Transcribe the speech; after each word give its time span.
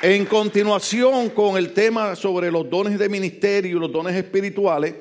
En 0.00 0.26
continuación 0.26 1.30
con 1.30 1.56
el 1.56 1.72
tema 1.72 2.14
sobre 2.14 2.52
los 2.52 2.70
dones 2.70 3.00
de 3.00 3.08
ministerio 3.08 3.76
y 3.76 3.80
los 3.80 3.90
dones 3.90 4.14
espirituales, 4.14 4.94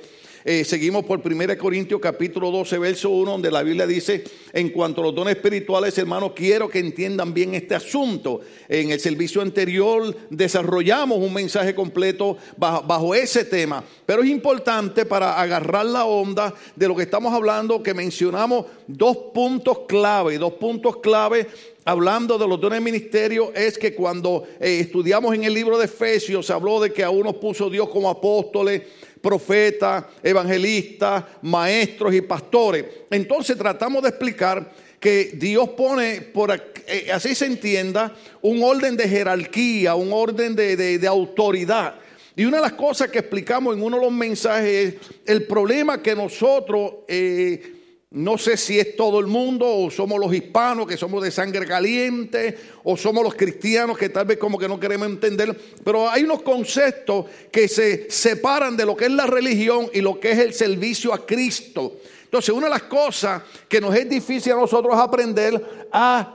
eh, 0.49 0.63
seguimos 0.63 1.03
por 1.03 1.19
1 1.19 1.57
Corintios 1.57 1.99
capítulo 1.99 2.49
12, 2.51 2.77
verso 2.77 3.09
1, 3.09 3.31
donde 3.31 3.51
la 3.51 3.63
Biblia 3.63 3.85
dice, 3.85 4.23
en 4.53 4.69
cuanto 4.69 5.01
a 5.01 5.03
los 5.03 5.13
dones 5.13 5.35
espirituales, 5.35 5.97
hermanos, 5.97 6.31
quiero 6.33 6.69
que 6.69 6.79
entiendan 6.79 7.33
bien 7.33 7.53
este 7.53 7.75
asunto. 7.75 8.39
En 8.69 8.91
el 8.91 9.01
servicio 9.01 9.41
anterior 9.41 10.15
desarrollamos 10.29 11.17
un 11.17 11.33
mensaje 11.33 11.75
completo 11.75 12.37
bajo, 12.55 13.13
ese 13.13 13.43
tema, 13.43 13.83
pero 14.05 14.23
es 14.23 14.29
importante 14.29 15.05
para 15.05 15.37
agarrar 15.37 15.85
la 15.85 16.05
onda 16.05 16.53
de 16.77 16.87
lo 16.87 16.95
que 16.95 17.03
estamos 17.03 17.33
hablando, 17.33 17.83
que 17.83 17.93
mencionamos 17.93 18.67
dos 18.87 19.17
puntos 19.33 19.79
clave, 19.85 20.37
dos 20.37 20.53
puntos 20.53 20.99
clave 21.01 21.45
hablando 21.83 22.37
de 22.37 22.47
los 22.47 22.59
dones 22.59 22.81
ministerio 22.81 23.53
es 23.53 23.77
que 23.77 23.95
cuando 23.95 24.43
eh, 24.59 24.79
estudiamos 24.81 25.33
en 25.33 25.45
el 25.45 25.53
libro 25.53 25.77
de 25.77 25.85
Efesios 25.85 26.45
se 26.45 26.51
habló 26.51 26.81
de 26.81 26.91
que 26.91 27.01
a 27.01 27.09
unos 27.09 27.35
puso 27.35 27.69
Dios 27.69 27.87
como 27.87 28.09
apóstoles, 28.09 28.81
profetas, 29.21 30.05
evangelistas, 30.23 31.23
maestros 31.41 32.13
y 32.13 32.21
pastores. 32.21 32.85
Entonces 33.09 33.57
tratamos 33.57 34.03
de 34.03 34.09
explicar 34.09 34.71
que 34.99 35.31
Dios 35.35 35.69
pone, 35.69 36.21
por 36.21 36.51
eh, 36.87 37.11
así 37.13 37.35
se 37.35 37.45
entienda, 37.45 38.15
un 38.41 38.63
orden 38.63 38.97
de 38.97 39.07
jerarquía, 39.07 39.95
un 39.95 40.11
orden 40.11 40.55
de, 40.55 41.07
autoridad. 41.07 41.95
Y 42.35 42.45
una 42.45 42.57
de 42.57 42.63
las 42.63 42.73
cosas 42.73 43.09
que 43.09 43.19
explicamos 43.19 43.75
en 43.75 43.83
uno 43.83 43.97
de 43.97 44.03
los 44.03 44.11
mensajes 44.11 44.93
es 44.93 44.95
el 45.25 45.43
problema 45.45 46.01
que 46.01 46.15
nosotros 46.15 46.93
eh, 47.07 47.76
no 48.09 48.37
sé 48.37 48.55
si 48.55 48.79
es 48.79 48.95
todo 48.95 49.19
el 49.19 49.27
mundo 49.27 49.65
o 49.67 49.91
somos 49.91 50.17
los 50.17 50.33
hispanos 50.33 50.87
que 50.87 50.95
somos 50.95 51.21
de 51.21 51.29
sangre 51.29 51.65
caliente 51.65 52.57
o 52.85 52.95
somos 52.95 53.21
los 53.21 53.35
cristianos 53.35 53.97
que 53.97 54.07
tal 54.07 54.25
vez 54.25 54.37
como 54.37 54.57
que 54.57 54.67
no 54.67 54.79
queremos 54.79 55.09
entender, 55.09 55.53
pero 55.83 56.09
hay 56.09 56.23
unos 56.23 56.41
conceptos 56.41 57.25
que 57.51 57.67
se 57.67 58.09
separan 58.09 58.77
de 58.77 58.85
lo 58.85 58.95
que 58.95 59.05
es 59.05 59.11
la 59.11 59.25
religión 59.25 59.89
y 59.93 59.99
lo 59.99 60.21
que 60.21 60.31
es 60.31 60.39
el 60.39 60.53
servicio 60.53 61.13
a 61.13 61.25
Cristo. 61.25 61.97
Entonces, 62.23 62.53
una 62.53 62.67
de 62.67 62.73
las 62.73 62.83
cosas 62.83 63.43
que 63.67 63.81
nos 63.81 63.93
es 63.95 64.09
difícil 64.09 64.53
a 64.53 64.57
nosotros 64.57 64.95
aprender 64.97 65.87
a 65.91 66.33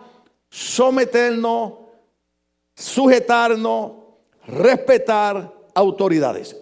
someternos, 0.50 1.72
sujetarnos, 2.74 3.92
respetar 4.46 5.52
autoridades. 5.74 6.61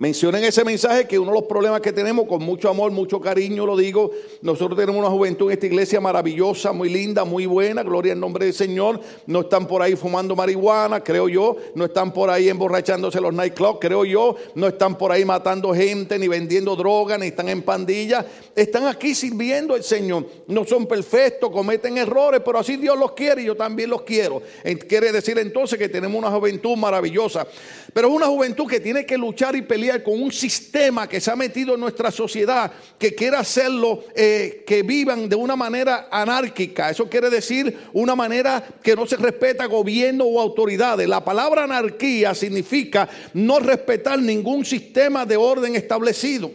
Mencioné 0.00 0.38
en 0.38 0.44
ese 0.44 0.64
mensaje 0.64 1.08
que 1.08 1.18
uno 1.18 1.32
de 1.32 1.40
los 1.40 1.48
problemas 1.48 1.80
que 1.80 1.92
tenemos, 1.92 2.28
con 2.28 2.40
mucho 2.40 2.68
amor, 2.68 2.92
mucho 2.92 3.20
cariño, 3.20 3.66
lo 3.66 3.76
digo, 3.76 4.12
nosotros 4.42 4.78
tenemos 4.78 5.00
una 5.00 5.10
juventud 5.10 5.46
en 5.46 5.54
esta 5.54 5.66
iglesia 5.66 6.00
maravillosa, 6.00 6.70
muy 6.70 6.88
linda, 6.88 7.24
muy 7.24 7.46
buena, 7.46 7.82
gloria 7.82 8.12
al 8.12 8.20
nombre 8.20 8.44
del 8.44 8.54
Señor. 8.54 9.00
No 9.26 9.40
están 9.40 9.66
por 9.66 9.82
ahí 9.82 9.96
fumando 9.96 10.36
marihuana, 10.36 11.02
creo 11.02 11.28
yo. 11.28 11.56
No 11.74 11.86
están 11.86 12.12
por 12.12 12.30
ahí 12.30 12.48
emborrachándose 12.48 13.20
los 13.20 13.34
nightclubs, 13.34 13.80
creo 13.80 14.04
yo. 14.04 14.36
No 14.54 14.68
están 14.68 14.96
por 14.96 15.10
ahí 15.10 15.24
matando 15.24 15.74
gente, 15.74 16.16
ni 16.16 16.28
vendiendo 16.28 16.76
droga, 16.76 17.18
ni 17.18 17.26
están 17.26 17.48
en 17.48 17.62
pandillas. 17.62 18.24
Están 18.54 18.86
aquí 18.86 19.16
sirviendo 19.16 19.74
al 19.74 19.82
Señor. 19.82 20.26
No 20.46 20.64
son 20.64 20.86
perfectos, 20.86 21.50
cometen 21.50 21.98
errores, 21.98 22.40
pero 22.44 22.60
así 22.60 22.76
Dios 22.76 22.96
los 22.96 23.14
quiere 23.14 23.42
y 23.42 23.46
yo 23.46 23.56
también 23.56 23.90
los 23.90 24.02
quiero. 24.02 24.42
Quiere 24.88 25.10
decir 25.10 25.36
entonces 25.40 25.76
que 25.76 25.88
tenemos 25.88 26.16
una 26.16 26.30
juventud 26.30 26.76
maravillosa. 26.76 27.44
Pero 27.92 28.06
es 28.06 28.14
una 28.14 28.26
juventud 28.26 28.68
que 28.68 28.78
tiene 28.78 29.04
que 29.04 29.18
luchar 29.18 29.56
y 29.56 29.62
pelear 29.62 29.87
con 30.02 30.22
un 30.22 30.32
sistema 30.32 31.08
que 31.08 31.20
se 31.20 31.30
ha 31.30 31.36
metido 31.36 31.74
en 31.74 31.80
nuestra 31.80 32.10
sociedad 32.10 32.70
que 32.98 33.14
quiere 33.14 33.36
hacerlo 33.36 34.04
eh, 34.14 34.64
que 34.66 34.82
vivan 34.82 35.28
de 35.28 35.36
una 35.36 35.56
manera 35.56 36.08
anárquica. 36.10 36.90
Eso 36.90 37.08
quiere 37.08 37.30
decir 37.30 37.76
una 37.92 38.14
manera 38.14 38.62
que 38.82 38.94
no 38.94 39.06
se 39.06 39.16
respeta 39.16 39.66
gobierno 39.66 40.24
o 40.24 40.40
autoridades. 40.40 41.08
La 41.08 41.24
palabra 41.24 41.64
anarquía 41.64 42.34
significa 42.34 43.08
no 43.34 43.58
respetar 43.58 44.20
ningún 44.20 44.64
sistema 44.64 45.24
de 45.24 45.36
orden 45.36 45.74
establecido. 45.74 46.50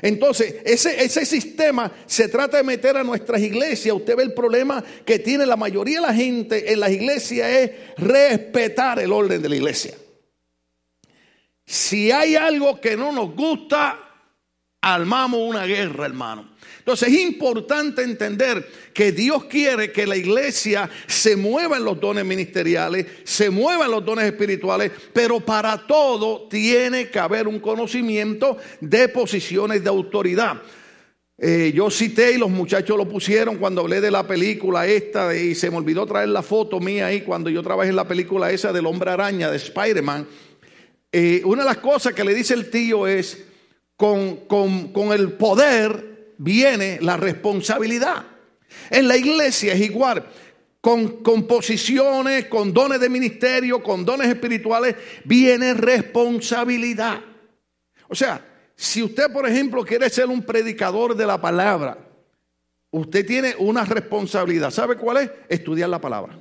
Entonces, 0.00 0.56
ese, 0.64 1.02
ese, 1.02 1.26
sistema 1.26 1.90
se 2.06 2.28
trata 2.28 2.58
de 2.58 2.62
meter 2.62 2.96
a 2.96 3.02
nuestras 3.02 3.40
iglesias. 3.40 3.96
Usted 3.96 4.16
ve 4.16 4.22
el 4.22 4.32
problema 4.32 4.84
que 5.04 5.18
tiene 5.18 5.44
la 5.44 5.56
mayoría 5.56 6.00
de 6.00 6.06
la 6.06 6.14
gente 6.14 6.72
en 6.72 6.80
las 6.80 6.90
iglesias 6.90 7.50
es 7.50 7.70
respetar 7.96 9.00
el 9.00 9.12
orden 9.12 9.42
de 9.42 9.48
la 9.48 9.56
iglesia. 9.56 9.94
Si 11.68 12.10
hay 12.10 12.34
algo 12.34 12.80
que 12.80 12.96
no 12.96 13.12
nos 13.12 13.34
gusta, 13.34 13.98
armamos 14.80 15.40
una 15.42 15.66
guerra, 15.66 16.06
hermano. 16.06 16.48
Entonces 16.78 17.10
es 17.10 17.20
importante 17.20 18.02
entender 18.02 18.66
que 18.94 19.12
Dios 19.12 19.44
quiere 19.44 19.92
que 19.92 20.06
la 20.06 20.16
iglesia 20.16 20.88
se 21.06 21.36
mueva 21.36 21.76
en 21.76 21.84
los 21.84 22.00
dones 22.00 22.24
ministeriales, 22.24 23.04
se 23.24 23.50
mueva 23.50 23.84
en 23.84 23.90
los 23.90 24.02
dones 24.02 24.24
espirituales, 24.24 24.90
pero 25.12 25.40
para 25.40 25.86
todo 25.86 26.48
tiene 26.48 27.10
que 27.10 27.18
haber 27.18 27.46
un 27.46 27.60
conocimiento 27.60 28.56
de 28.80 29.10
posiciones 29.10 29.84
de 29.84 29.90
autoridad. 29.90 30.62
Eh, 31.36 31.70
yo 31.74 31.90
cité 31.90 32.32
y 32.32 32.38
los 32.38 32.48
muchachos 32.48 32.96
lo 32.96 33.06
pusieron 33.06 33.58
cuando 33.58 33.82
hablé 33.82 34.00
de 34.00 34.10
la 34.10 34.26
película 34.26 34.86
esta 34.86 35.36
y 35.36 35.54
se 35.54 35.70
me 35.70 35.76
olvidó 35.76 36.06
traer 36.06 36.30
la 36.30 36.42
foto 36.42 36.80
mía 36.80 37.08
ahí 37.08 37.20
cuando 37.20 37.50
yo 37.50 37.62
trabajé 37.62 37.90
en 37.90 37.96
la 37.96 38.08
película 38.08 38.50
esa 38.50 38.72
del 38.72 38.86
hombre 38.86 39.10
araña 39.10 39.50
de 39.50 39.58
Spider-Man 39.58 40.26
eh, 41.10 41.42
una 41.44 41.62
de 41.62 41.68
las 41.68 41.78
cosas 41.78 42.12
que 42.12 42.24
le 42.24 42.34
dice 42.34 42.54
el 42.54 42.70
tío 42.70 43.06
es, 43.06 43.44
con, 43.96 45.12
el 45.12 45.32
poder 45.32 46.34
viene 46.38 46.98
la 47.00 47.16
responsabilidad. 47.16 48.24
En 48.90 49.08
la 49.08 49.16
iglesia 49.16 49.72
es 49.72 49.80
igual. 49.80 50.26
Con, 50.80 51.22
con, 51.22 51.46
posiciones, 51.46 52.46
con 52.46 52.72
dones 52.72 53.00
de 53.00 53.08
ministerio, 53.08 53.82
con 53.82 54.04
dones 54.04 54.28
espirituales, 54.28 54.94
viene 55.24 55.74
responsabilidad. 55.74 57.20
O 58.08 58.14
sea, 58.14 58.44
si 58.76 59.02
usted, 59.02 59.32
por 59.32 59.48
ejemplo, 59.48 59.84
quiere 59.84 60.08
ser 60.08 60.26
un 60.26 60.42
predicador 60.42 61.16
de 61.16 61.26
la 61.26 61.40
palabra, 61.40 61.98
usted 62.92 63.26
tiene 63.26 63.54
una 63.58 63.84
responsabilidad. 63.84 64.70
¿Sabe 64.70 64.96
cuál 64.96 65.16
es? 65.16 65.30
Estudiar 65.48 65.88
la 65.88 66.00
palabra. 66.00 66.38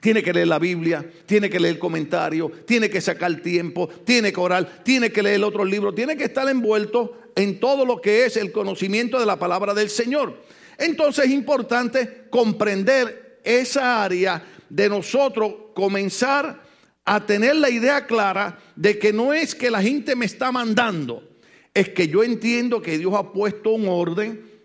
Tiene 0.00 0.22
que 0.22 0.32
leer 0.32 0.48
la 0.48 0.58
Biblia, 0.58 1.04
tiene 1.26 1.50
que 1.50 1.58
leer 1.58 1.74
el 1.74 1.80
comentario, 1.80 2.50
tiene 2.66 2.88
que 2.88 3.00
sacar 3.00 3.34
tiempo, 3.36 3.88
tiene 3.88 4.32
que 4.32 4.40
orar, 4.40 4.82
tiene 4.84 5.10
que 5.10 5.22
leer 5.22 5.42
otros 5.42 5.68
libros, 5.68 5.94
tiene 5.94 6.16
que 6.16 6.24
estar 6.24 6.48
envuelto 6.48 7.18
en 7.34 7.58
todo 7.58 7.84
lo 7.84 8.00
que 8.00 8.24
es 8.24 8.36
el 8.36 8.52
conocimiento 8.52 9.18
de 9.18 9.26
la 9.26 9.38
palabra 9.38 9.74
del 9.74 9.90
Señor. 9.90 10.42
Entonces 10.78 11.26
es 11.26 11.30
importante 11.32 12.26
comprender 12.30 13.40
esa 13.44 14.04
área 14.04 14.44
de 14.68 14.88
nosotros 14.88 15.54
comenzar 15.74 16.62
a 17.04 17.24
tener 17.24 17.56
la 17.56 17.70
idea 17.70 18.06
clara 18.06 18.58
de 18.76 18.98
que 18.98 19.12
no 19.12 19.32
es 19.32 19.54
que 19.54 19.70
la 19.70 19.82
gente 19.82 20.14
me 20.14 20.26
está 20.26 20.52
mandando, 20.52 21.26
es 21.74 21.88
que 21.88 22.08
yo 22.08 22.22
entiendo 22.22 22.82
que 22.82 22.98
Dios 22.98 23.14
ha 23.14 23.32
puesto 23.32 23.70
un 23.70 23.88
orden 23.88 24.57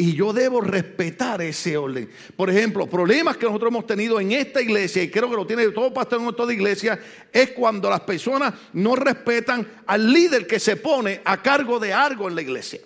y 0.00 0.14
yo 0.14 0.32
debo 0.32 0.62
respetar 0.62 1.42
ese 1.42 1.76
orden. 1.76 2.08
Por 2.34 2.48
ejemplo, 2.48 2.86
problemas 2.86 3.36
que 3.36 3.44
nosotros 3.44 3.70
hemos 3.70 3.86
tenido 3.86 4.18
en 4.18 4.32
esta 4.32 4.62
iglesia, 4.62 5.02
y 5.02 5.10
creo 5.10 5.28
que 5.28 5.36
lo 5.36 5.46
tiene 5.46 5.68
todo 5.72 5.92
pastor 5.92 6.22
en 6.22 6.34
toda 6.34 6.54
iglesia, 6.54 6.98
es 7.30 7.50
cuando 7.50 7.90
las 7.90 8.00
personas 8.00 8.54
no 8.72 8.96
respetan 8.96 9.68
al 9.84 10.10
líder 10.10 10.46
que 10.46 10.58
se 10.58 10.76
pone 10.76 11.20
a 11.22 11.42
cargo 11.42 11.78
de 11.78 11.92
algo 11.92 12.28
en 12.28 12.34
la 12.34 12.40
iglesia. 12.40 12.80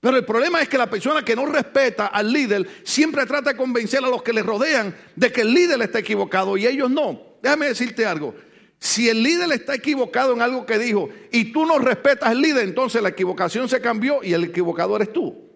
Pero 0.00 0.16
el 0.16 0.24
problema 0.24 0.60
es 0.60 0.68
que 0.68 0.78
la 0.78 0.90
persona 0.90 1.24
que 1.24 1.36
no 1.36 1.46
respeta 1.46 2.06
al 2.06 2.32
líder 2.32 2.66
siempre 2.82 3.24
trata 3.24 3.50
de 3.50 3.56
convencer 3.56 4.02
a 4.02 4.08
los 4.08 4.24
que 4.24 4.32
le 4.32 4.42
rodean 4.42 4.92
de 5.14 5.30
que 5.30 5.42
el 5.42 5.54
líder 5.54 5.80
está 5.80 6.00
equivocado 6.00 6.56
y 6.56 6.66
ellos 6.66 6.90
no. 6.90 7.36
Déjame 7.40 7.66
decirte 7.66 8.04
algo. 8.04 8.34
Si 8.80 9.08
el 9.08 9.22
líder 9.22 9.52
está 9.52 9.76
equivocado 9.76 10.32
en 10.32 10.42
algo 10.42 10.66
que 10.66 10.76
dijo 10.76 11.08
y 11.30 11.52
tú 11.52 11.66
no 11.66 11.78
respetas 11.78 12.30
al 12.30 12.40
líder, 12.40 12.64
entonces 12.64 13.00
la 13.00 13.10
equivocación 13.10 13.68
se 13.68 13.80
cambió 13.80 14.24
y 14.24 14.32
el 14.32 14.42
equivocado 14.42 14.96
eres 14.96 15.12
tú. 15.12 15.49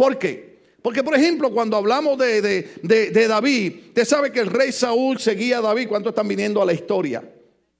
¿Por 0.00 0.16
qué? 0.16 0.60
Porque, 0.80 1.04
por 1.04 1.14
ejemplo, 1.14 1.50
cuando 1.50 1.76
hablamos 1.76 2.16
de, 2.16 3.28
David, 3.28 3.88
usted 3.88 4.04
sabe 4.06 4.32
que 4.32 4.40
el 4.40 4.46
rey 4.46 4.72
Saúl 4.72 5.18
seguía 5.18 5.58
a 5.58 5.60
David. 5.60 5.88
¿Cuántos 5.88 6.12
están 6.12 6.26
viniendo 6.26 6.62
a 6.62 6.64
la 6.64 6.72
historia? 6.72 7.22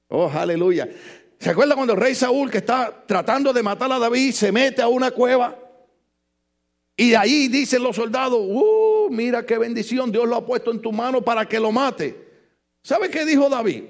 Oh, 0.09 0.29
aleluya. 0.29 0.87
¿Se 1.39 1.49
acuerda 1.49 1.75
cuando 1.75 1.95
el 1.95 1.99
rey 1.99 2.15
Saúl, 2.15 2.51
que 2.51 2.59
está 2.59 3.05
tratando 3.07 3.55
de 3.55 3.63
matar 3.63 3.91
a 3.91 3.99
David, 3.99 4.33
se 4.33 4.53
mete 4.53 4.83
a 4.83 4.89
una 4.89 5.13
cueva? 5.13 5.59
Y 6.95 7.09
de 7.09 7.17
ahí 7.17 7.49
dicen 7.49 7.83
los 7.83 7.97
soldados, 7.97 8.39
uh, 8.39 9.09
mira 9.11 9.47
qué 9.47 9.57
bendición, 9.57 10.13
Dios 10.13 10.29
lo 10.29 10.37
ha 10.37 10.45
puesto 10.45 10.73
en 10.73 10.83
tu 10.83 10.93
mano 10.93 11.23
para 11.23 11.49
que 11.49 11.59
lo 11.59 11.73
mate. 11.73 12.15
¿Sabe 12.83 13.09
qué 13.09 13.25
dijo 13.25 13.49
David? 13.49 13.85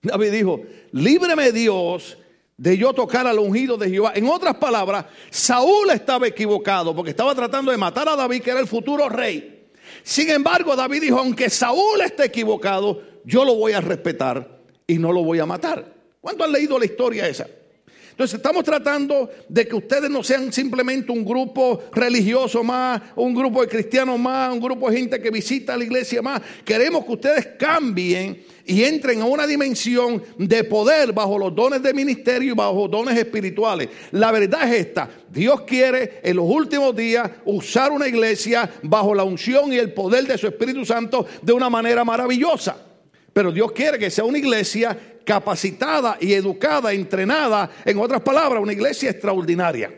David 0.00 0.32
dijo, 0.32 0.62
líbreme 0.92 1.52
Dios 1.52 2.16
de 2.60 2.76
yo 2.76 2.92
tocar 2.92 3.26
al 3.26 3.38
ungido 3.38 3.78
de 3.78 3.88
Jehová. 3.88 4.12
En 4.14 4.26
otras 4.26 4.54
palabras, 4.56 5.06
Saúl 5.30 5.88
estaba 5.90 6.26
equivocado 6.26 6.94
porque 6.94 7.12
estaba 7.12 7.34
tratando 7.34 7.70
de 7.70 7.78
matar 7.78 8.06
a 8.06 8.14
David, 8.14 8.42
que 8.42 8.50
era 8.50 8.60
el 8.60 8.66
futuro 8.66 9.08
rey. 9.08 9.70
Sin 10.02 10.28
embargo, 10.28 10.76
David 10.76 11.00
dijo, 11.00 11.18
aunque 11.18 11.48
Saúl 11.48 12.02
esté 12.04 12.26
equivocado, 12.26 13.00
yo 13.24 13.46
lo 13.46 13.54
voy 13.54 13.72
a 13.72 13.80
respetar 13.80 14.60
y 14.86 14.98
no 14.98 15.10
lo 15.10 15.24
voy 15.24 15.38
a 15.38 15.46
matar. 15.46 15.94
¿Cuánto 16.20 16.44
han 16.44 16.52
leído 16.52 16.78
la 16.78 16.84
historia 16.84 17.26
esa? 17.26 17.46
Entonces 18.10 18.34
estamos 18.34 18.64
tratando 18.64 19.30
de 19.48 19.66
que 19.66 19.74
ustedes 19.74 20.10
no 20.10 20.22
sean 20.22 20.52
simplemente 20.52 21.12
un 21.12 21.24
grupo 21.24 21.82
religioso 21.92 22.62
más, 22.62 23.00
un 23.16 23.34
grupo 23.34 23.62
de 23.62 23.68
cristianos 23.68 24.18
más, 24.18 24.52
un 24.52 24.60
grupo 24.60 24.90
de 24.90 24.98
gente 24.98 25.20
que 25.20 25.30
visita 25.30 25.76
la 25.76 25.84
iglesia 25.84 26.20
más. 26.20 26.42
Queremos 26.64 27.04
que 27.04 27.12
ustedes 27.12 27.48
cambien 27.58 28.42
y 28.66 28.84
entren 28.84 29.20
a 29.20 29.24
una 29.24 29.46
dimensión 29.46 30.22
de 30.38 30.64
poder 30.64 31.12
bajo 31.12 31.38
los 31.38 31.54
dones 31.54 31.82
de 31.82 31.94
ministerio 31.94 32.52
y 32.52 32.56
bajo 32.56 32.88
dones 32.88 33.18
espirituales. 33.18 33.88
La 34.12 34.30
verdad 34.30 34.72
es 34.72 34.86
esta, 34.86 35.08
Dios 35.28 35.62
quiere 35.62 36.20
en 36.22 36.36
los 36.36 36.46
últimos 36.48 36.94
días 36.94 37.30
usar 37.44 37.90
una 37.90 38.06
iglesia 38.06 38.70
bajo 38.82 39.14
la 39.14 39.24
unción 39.24 39.72
y 39.72 39.78
el 39.78 39.92
poder 39.92 40.26
de 40.26 40.38
su 40.38 40.46
Espíritu 40.46 40.84
Santo 40.84 41.26
de 41.42 41.52
una 41.52 41.70
manera 41.70 42.04
maravillosa. 42.04 42.89
Pero 43.32 43.52
Dios 43.52 43.72
quiere 43.72 43.98
que 43.98 44.10
sea 44.10 44.24
una 44.24 44.38
iglesia 44.38 44.96
capacitada 45.24 46.16
y 46.20 46.32
educada, 46.32 46.92
entrenada, 46.92 47.70
en 47.84 47.98
otras 47.98 48.20
palabras, 48.20 48.62
una 48.62 48.72
iglesia 48.72 49.10
extraordinaria. 49.10 49.92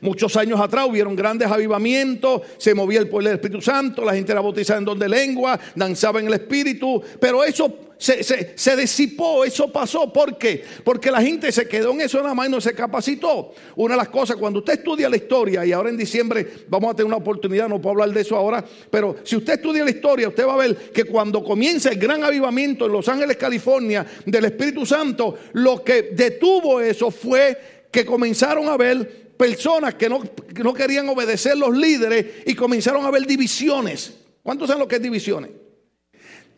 Muchos 0.00 0.36
años 0.36 0.60
atrás 0.60 0.86
hubieron 0.88 1.14
grandes 1.14 1.50
avivamientos, 1.50 2.42
se 2.58 2.74
movía 2.74 3.00
el 3.00 3.08
poder 3.08 3.28
del 3.28 3.34
Espíritu 3.36 3.60
Santo, 3.60 4.04
la 4.04 4.14
gente 4.14 4.32
era 4.32 4.40
bautizada 4.40 4.78
en 4.78 4.84
don 4.84 4.98
de 4.98 5.08
lengua, 5.08 5.58
danzaba 5.74 6.20
en 6.20 6.26
el 6.26 6.34
Espíritu, 6.34 7.02
pero 7.20 7.44
eso 7.44 7.89
se, 8.00 8.76
disipó, 8.76 9.44
eso 9.44 9.70
pasó. 9.70 10.10
¿Por 10.10 10.38
qué? 10.38 10.64
Porque 10.82 11.10
la 11.10 11.20
gente 11.20 11.52
se 11.52 11.68
quedó 11.68 11.92
en 11.92 12.00
eso 12.00 12.22
nada 12.22 12.34
más 12.34 12.48
y 12.48 12.50
no 12.50 12.60
se 12.60 12.72
capacitó. 12.72 13.52
Una 13.76 13.94
de 13.94 13.98
las 13.98 14.08
cosas, 14.08 14.36
cuando 14.36 14.60
usted 14.60 14.74
estudia 14.74 15.10
la 15.10 15.16
historia, 15.16 15.66
y 15.66 15.72
ahora 15.72 15.90
en 15.90 15.98
diciembre 15.98 16.46
vamos 16.68 16.90
a 16.90 16.96
tener 16.96 17.06
una 17.08 17.18
oportunidad, 17.18 17.68
no 17.68 17.78
puedo 17.78 17.92
hablar 17.92 18.14
de 18.14 18.22
eso 18.22 18.36
ahora, 18.36 18.64
pero 18.90 19.16
si 19.22 19.36
usted 19.36 19.54
estudia 19.54 19.84
la 19.84 19.90
historia, 19.90 20.28
usted 20.28 20.46
va 20.46 20.54
a 20.54 20.56
ver 20.56 20.74
que 20.92 21.04
cuando 21.04 21.44
comienza 21.44 21.90
el 21.90 21.98
gran 21.98 22.24
avivamiento 22.24 22.86
en 22.86 22.92
Los 22.92 23.06
Ángeles, 23.08 23.36
California, 23.36 24.06
del 24.24 24.46
Espíritu 24.46 24.86
Santo, 24.86 25.36
lo 25.52 25.84
que 25.84 26.10
detuvo 26.12 26.80
eso 26.80 27.10
fue 27.10 27.86
que 27.92 28.06
comenzaron 28.06 28.68
a 28.68 28.78
ver 28.78 29.34
personas 29.36 29.94
que 29.96 30.08
no, 30.08 30.22
no 30.62 30.72
querían 30.72 31.06
obedecer 31.10 31.56
los 31.56 31.76
líderes 31.76 32.26
y 32.46 32.54
comenzaron 32.54 33.04
a 33.04 33.08
haber 33.08 33.26
divisiones. 33.26 34.14
¿Cuántos 34.42 34.68
saben 34.68 34.80
lo 34.80 34.88
que 34.88 34.96
es 34.96 35.02
divisiones? 35.02 35.50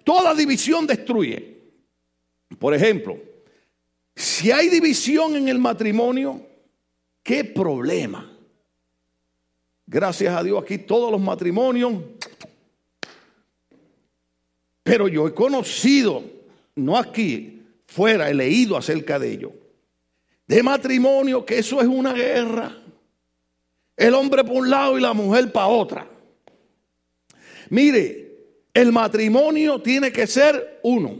Toda 0.04 0.34
división 0.34 0.86
destruye. 0.86 1.60
Por 2.58 2.74
ejemplo, 2.74 3.18
si 4.14 4.50
hay 4.50 4.68
división 4.68 5.36
en 5.36 5.48
el 5.48 5.58
matrimonio, 5.58 6.46
¿qué 7.22 7.44
problema? 7.44 8.30
Gracias 9.86 10.34
a 10.34 10.42
Dios 10.42 10.62
aquí 10.62 10.78
todos 10.78 11.10
los 11.10 11.20
matrimonios. 11.20 11.94
Pero 14.82 15.08
yo 15.08 15.28
he 15.28 15.34
conocido, 15.34 16.24
no 16.74 16.98
aquí, 16.98 17.62
fuera, 17.86 18.28
he 18.28 18.34
leído 18.34 18.76
acerca 18.76 19.18
de 19.18 19.32
ello 19.32 19.52
de 20.52 20.62
matrimonio, 20.62 21.46
que 21.46 21.58
eso 21.58 21.80
es 21.80 21.86
una 21.86 22.12
guerra. 22.12 22.76
El 23.96 24.12
hombre 24.12 24.44
por 24.44 24.56
un 24.56 24.68
lado 24.68 24.98
y 24.98 25.00
la 25.00 25.14
mujer 25.14 25.50
para 25.50 25.68
otra. 25.68 26.06
Mire, 27.70 28.21
el 28.74 28.92
matrimonio 28.92 29.80
tiene 29.80 30.12
que 30.12 30.26
ser 30.26 30.80
uno. 30.82 31.16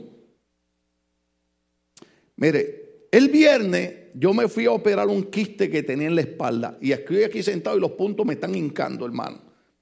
Mire, 2.37 3.07
el 3.11 3.29
viernes 3.29 3.95
yo 4.15 4.33
me 4.35 4.49
fui 4.49 4.67
a 4.67 4.73
operar 4.73 5.09
un 5.09 5.25
quiste 5.25 5.71
que 5.71 5.83
tenía 5.83 6.07
en 6.07 6.15
la 6.15 6.23
espalda 6.23 6.79
y 6.81 6.93
estoy 6.93 7.25
aquí 7.25 7.43
sentado 7.43 7.77
y 7.77 7.81
los 7.81 7.93
puntos 7.93 8.27
me 8.27 8.35
están 8.35 8.55
hincando, 8.55 9.07
hermano. 9.07 9.41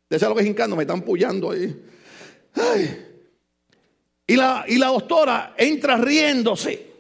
¿De 0.09 0.19
lo 0.19 0.35
que 0.35 0.43
es 0.43 0.47
hincando? 0.49 0.77
Me 0.77 0.83
están 0.83 1.03
pullando 1.03 1.53
ahí. 1.53 1.85
Y, 4.27 4.37
la, 4.37 4.65
y 4.67 4.77
la 4.77 4.89
doctora 4.89 5.55
entra 5.57 5.97
riéndose. 5.97 6.91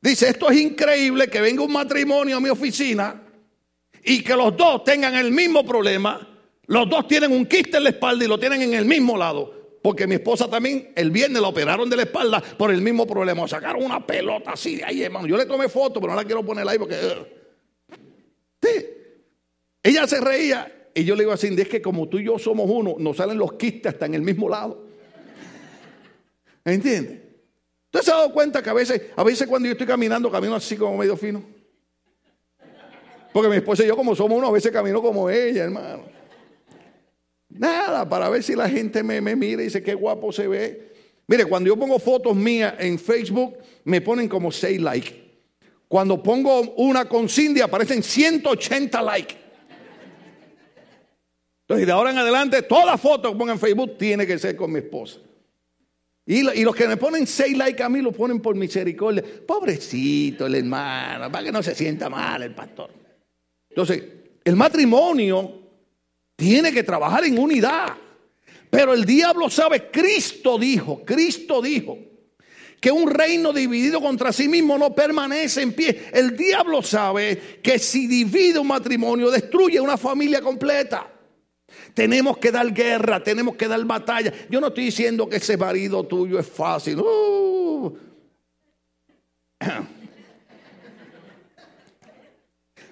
Dice, 0.00 0.30
esto 0.30 0.50
es 0.50 0.58
increíble 0.58 1.28
que 1.28 1.40
venga 1.40 1.62
un 1.62 1.72
matrimonio 1.72 2.38
a 2.38 2.40
mi 2.40 2.48
oficina 2.48 3.22
y 4.02 4.22
que 4.22 4.34
los 4.34 4.56
dos 4.56 4.82
tengan 4.84 5.14
el 5.14 5.30
mismo 5.30 5.64
problema. 5.64 6.31
Los 6.66 6.88
dos 6.88 7.08
tienen 7.08 7.32
un 7.32 7.46
quiste 7.46 7.76
en 7.76 7.84
la 7.84 7.90
espalda 7.90 8.24
y 8.24 8.28
lo 8.28 8.38
tienen 8.38 8.62
en 8.62 8.74
el 8.74 8.84
mismo 8.84 9.16
lado. 9.16 9.62
Porque 9.82 10.06
mi 10.06 10.14
esposa 10.14 10.48
también 10.48 10.92
el 10.94 11.10
viernes 11.10 11.42
la 11.42 11.48
operaron 11.48 11.90
de 11.90 11.96
la 11.96 12.02
espalda 12.02 12.40
por 12.40 12.70
el 12.70 12.80
mismo 12.80 13.06
problema. 13.06 13.46
Sacaron 13.48 13.84
una 13.84 14.06
pelota 14.06 14.52
así 14.52 14.76
de 14.76 14.84
ahí, 14.84 15.02
hermano. 15.02 15.26
Yo 15.26 15.36
le 15.36 15.44
tomé 15.44 15.68
foto, 15.68 16.00
pero 16.00 16.12
no 16.12 16.16
la 16.16 16.24
quiero 16.24 16.44
poner 16.44 16.66
ahí 16.68 16.78
porque... 16.78 16.96
Sí. 18.62 18.86
Ella 19.82 20.06
se 20.06 20.20
reía 20.20 20.88
y 20.94 21.04
yo 21.04 21.16
le 21.16 21.22
digo 21.22 21.32
así, 21.32 21.48
es 21.48 21.68
que 21.68 21.82
como 21.82 22.08
tú 22.08 22.18
y 22.18 22.24
yo 22.24 22.38
somos 22.38 22.70
uno, 22.70 22.94
nos 22.98 23.16
salen 23.16 23.38
los 23.38 23.54
quistes 23.54 23.94
hasta 23.94 24.06
en 24.06 24.14
el 24.14 24.22
mismo 24.22 24.48
lado. 24.48 24.86
¿Entiendes? 26.64 27.18
¿Usted 27.86 28.02
se 28.02 28.12
ha 28.12 28.16
dado 28.16 28.32
cuenta 28.32 28.62
que 28.62 28.70
a 28.70 28.74
veces, 28.74 29.02
a 29.16 29.24
veces 29.24 29.48
cuando 29.48 29.66
yo 29.66 29.72
estoy 29.72 29.86
caminando, 29.86 30.30
camino 30.30 30.54
así 30.54 30.76
como 30.76 30.96
medio 30.96 31.16
fino? 31.16 31.42
Porque 33.32 33.48
mi 33.48 33.56
esposa 33.56 33.82
y 33.82 33.88
yo, 33.88 33.96
como 33.96 34.14
somos 34.14 34.38
uno, 34.38 34.46
a 34.46 34.52
veces 34.52 34.70
camino 34.70 35.02
como 35.02 35.28
ella, 35.28 35.64
hermano. 35.64 36.04
Nada, 37.58 38.08
para 38.08 38.28
ver 38.28 38.42
si 38.42 38.54
la 38.54 38.68
gente 38.68 39.02
me, 39.02 39.20
me 39.20 39.36
mira 39.36 39.62
y 39.62 39.66
dice 39.66 39.82
qué 39.82 39.94
guapo 39.94 40.32
se 40.32 40.48
ve. 40.48 40.92
Mire, 41.26 41.44
cuando 41.46 41.68
yo 41.68 41.76
pongo 41.76 41.98
fotos 41.98 42.34
mías 42.34 42.74
en 42.78 42.98
Facebook, 42.98 43.56
me 43.84 44.00
ponen 44.00 44.28
como 44.28 44.50
6 44.50 44.80
likes. 44.80 45.22
Cuando 45.88 46.22
pongo 46.22 46.60
una 46.76 47.06
con 47.06 47.28
Cindy, 47.28 47.60
aparecen 47.60 48.02
180 48.02 49.02
likes. 49.02 49.36
Entonces, 51.62 51.86
de 51.86 51.92
ahora 51.92 52.10
en 52.10 52.18
adelante, 52.18 52.62
toda 52.62 52.98
foto 52.98 53.30
que 53.30 53.38
pongo 53.38 53.52
en 53.52 53.58
Facebook 53.58 53.96
tiene 53.98 54.26
que 54.26 54.38
ser 54.38 54.56
con 54.56 54.72
mi 54.72 54.78
esposa. 54.78 55.20
Y, 56.24 56.42
los 56.42 56.74
que 56.74 56.86
me 56.86 56.96
ponen 56.96 57.26
seis 57.26 57.56
likes 57.56 57.82
a 57.82 57.88
mí 57.88 58.00
lo 58.00 58.12
ponen 58.12 58.40
por 58.40 58.54
misericordia. 58.54 59.24
Pobrecito 59.46 60.46
el 60.46 60.54
hermano, 60.54 61.30
para 61.30 61.44
que 61.44 61.52
no 61.52 61.62
se 61.62 61.74
sienta 61.74 62.08
mal 62.08 62.42
el 62.42 62.54
pastor. 62.54 62.90
Entonces, 63.68 64.02
el 64.44 64.56
matrimonio 64.56 65.61
tiene 66.36 66.72
que 66.72 66.82
trabajar 66.82 67.24
en 67.24 67.38
unidad. 67.38 67.94
Pero 68.70 68.94
el 68.94 69.04
diablo 69.04 69.50
sabe, 69.50 69.90
Cristo 69.90 70.58
dijo, 70.58 71.04
Cristo 71.04 71.60
dijo, 71.60 71.98
que 72.82 72.90
un 72.90 73.08
reino 73.08 73.52
dividido 73.52 74.00
contra 74.00 74.32
sí 74.32 74.48
mismo 74.48 74.76
no 74.76 74.92
permanece 74.92 75.62
en 75.62 75.72
pie. 75.72 76.10
El 76.12 76.36
diablo 76.36 76.82
sabe 76.82 77.60
que 77.62 77.78
si 77.78 78.08
divide 78.08 78.58
un 78.58 78.66
matrimonio, 78.66 79.30
destruye 79.30 79.80
una 79.80 79.96
familia 79.96 80.40
completa. 80.40 81.08
Tenemos 81.94 82.38
que 82.38 82.50
dar 82.50 82.72
guerra, 82.72 83.22
tenemos 83.22 83.54
que 83.54 83.68
dar 83.68 83.84
batalla. 83.84 84.32
Yo 84.50 84.60
no 84.60 84.66
estoy 84.66 84.86
diciendo 84.86 85.28
que 85.28 85.36
ese 85.36 85.56
marido 85.56 86.02
tuyo 86.04 86.40
es 86.40 86.48
fácil. 86.48 86.98
Uh. 86.98 87.96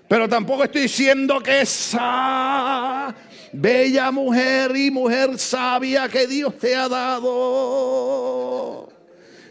Pero 0.08 0.28
tampoco 0.28 0.62
estoy 0.64 0.82
diciendo 0.82 1.40
que 1.40 1.62
esa 1.62 3.12
bella 3.52 4.10
mujer 4.10 4.76
y 4.76 4.90
mujer 4.90 5.38
sabia 5.38 6.08
que 6.08 6.26
Dios 6.26 6.58
te 6.58 6.74
ha 6.74 6.88
dado. 6.88 8.08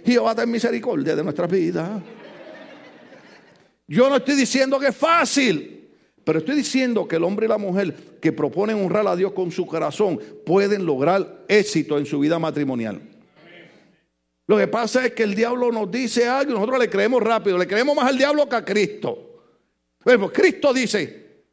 Jehová 0.05 0.35
ten 0.35 0.49
misericordia 0.51 1.15
de 1.15 1.23
nuestra 1.23 1.47
vida. 1.47 2.01
Yo 3.87 4.09
no 4.09 4.17
estoy 4.17 4.35
diciendo 4.35 4.79
que 4.79 4.87
es 4.87 4.95
fácil. 4.95 5.75
Pero 6.29 6.39
estoy 6.39 6.57
diciendo 6.57 7.07
que 7.07 7.15
el 7.15 7.23
hombre 7.23 7.47
y 7.47 7.49
la 7.49 7.57
mujer 7.57 7.91
que 8.21 8.31
proponen 8.31 8.83
honrar 8.85 9.07
a 9.07 9.15
Dios 9.15 9.31
con 9.31 9.51
su 9.51 9.65
corazón 9.65 10.19
pueden 10.45 10.85
lograr 10.85 11.45
éxito 11.47 11.97
en 11.97 12.05
su 12.05 12.19
vida 12.19 12.37
matrimonial. 12.37 13.01
Lo 14.45 14.55
que 14.55 14.67
pasa 14.67 15.07
es 15.07 15.13
que 15.13 15.23
el 15.23 15.33
diablo 15.33 15.71
nos 15.71 15.89
dice 15.89 16.27
algo 16.27 16.51
y 16.51 16.53
nosotros 16.53 16.77
le 16.77 16.87
creemos 16.87 17.23
rápido, 17.23 17.57
le 17.57 17.65
creemos 17.65 17.95
más 17.95 18.05
al 18.05 18.15
diablo 18.15 18.47
que 18.47 18.55
a 18.57 18.63
Cristo. 18.63 19.41
Cristo 20.31 20.71
dice, 20.71 21.45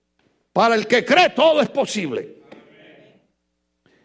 para 0.53 0.75
el 0.75 0.87
que 0.87 1.07
cree 1.07 1.31
todo 1.31 1.62
es 1.62 1.71
posible. 1.71 2.36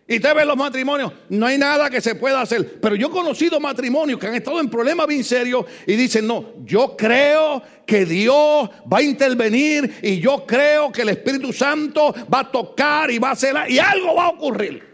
Y 0.07 0.19
te 0.19 0.33
ven 0.33 0.47
los 0.47 0.57
matrimonios, 0.57 1.13
no 1.29 1.45
hay 1.45 1.57
nada 1.57 1.89
que 1.89 2.01
se 2.01 2.15
pueda 2.15 2.41
hacer. 2.41 2.79
Pero 2.81 2.95
yo 2.95 3.07
he 3.07 3.11
conocido 3.11 3.59
matrimonios 3.59 4.19
que 4.19 4.27
han 4.27 4.35
estado 4.35 4.59
en 4.59 4.69
problemas 4.69 5.07
bien 5.07 5.23
serios 5.23 5.65
y 5.85 5.95
dicen, 5.95 6.27
no, 6.27 6.53
yo 6.65 6.97
creo 6.97 7.63
que 7.85 8.05
Dios 8.05 8.69
va 8.91 8.97
a 8.97 9.01
intervenir 9.01 9.99
y 10.01 10.19
yo 10.19 10.45
creo 10.45 10.91
que 10.91 11.03
el 11.03 11.09
Espíritu 11.09 11.53
Santo 11.53 12.13
va 12.33 12.41
a 12.41 12.51
tocar 12.51 13.09
y 13.09 13.19
va 13.19 13.29
a 13.29 13.33
hacer, 13.33 13.55
y 13.69 13.79
algo 13.79 14.15
va 14.15 14.25
a 14.25 14.29
ocurrir. 14.29 14.91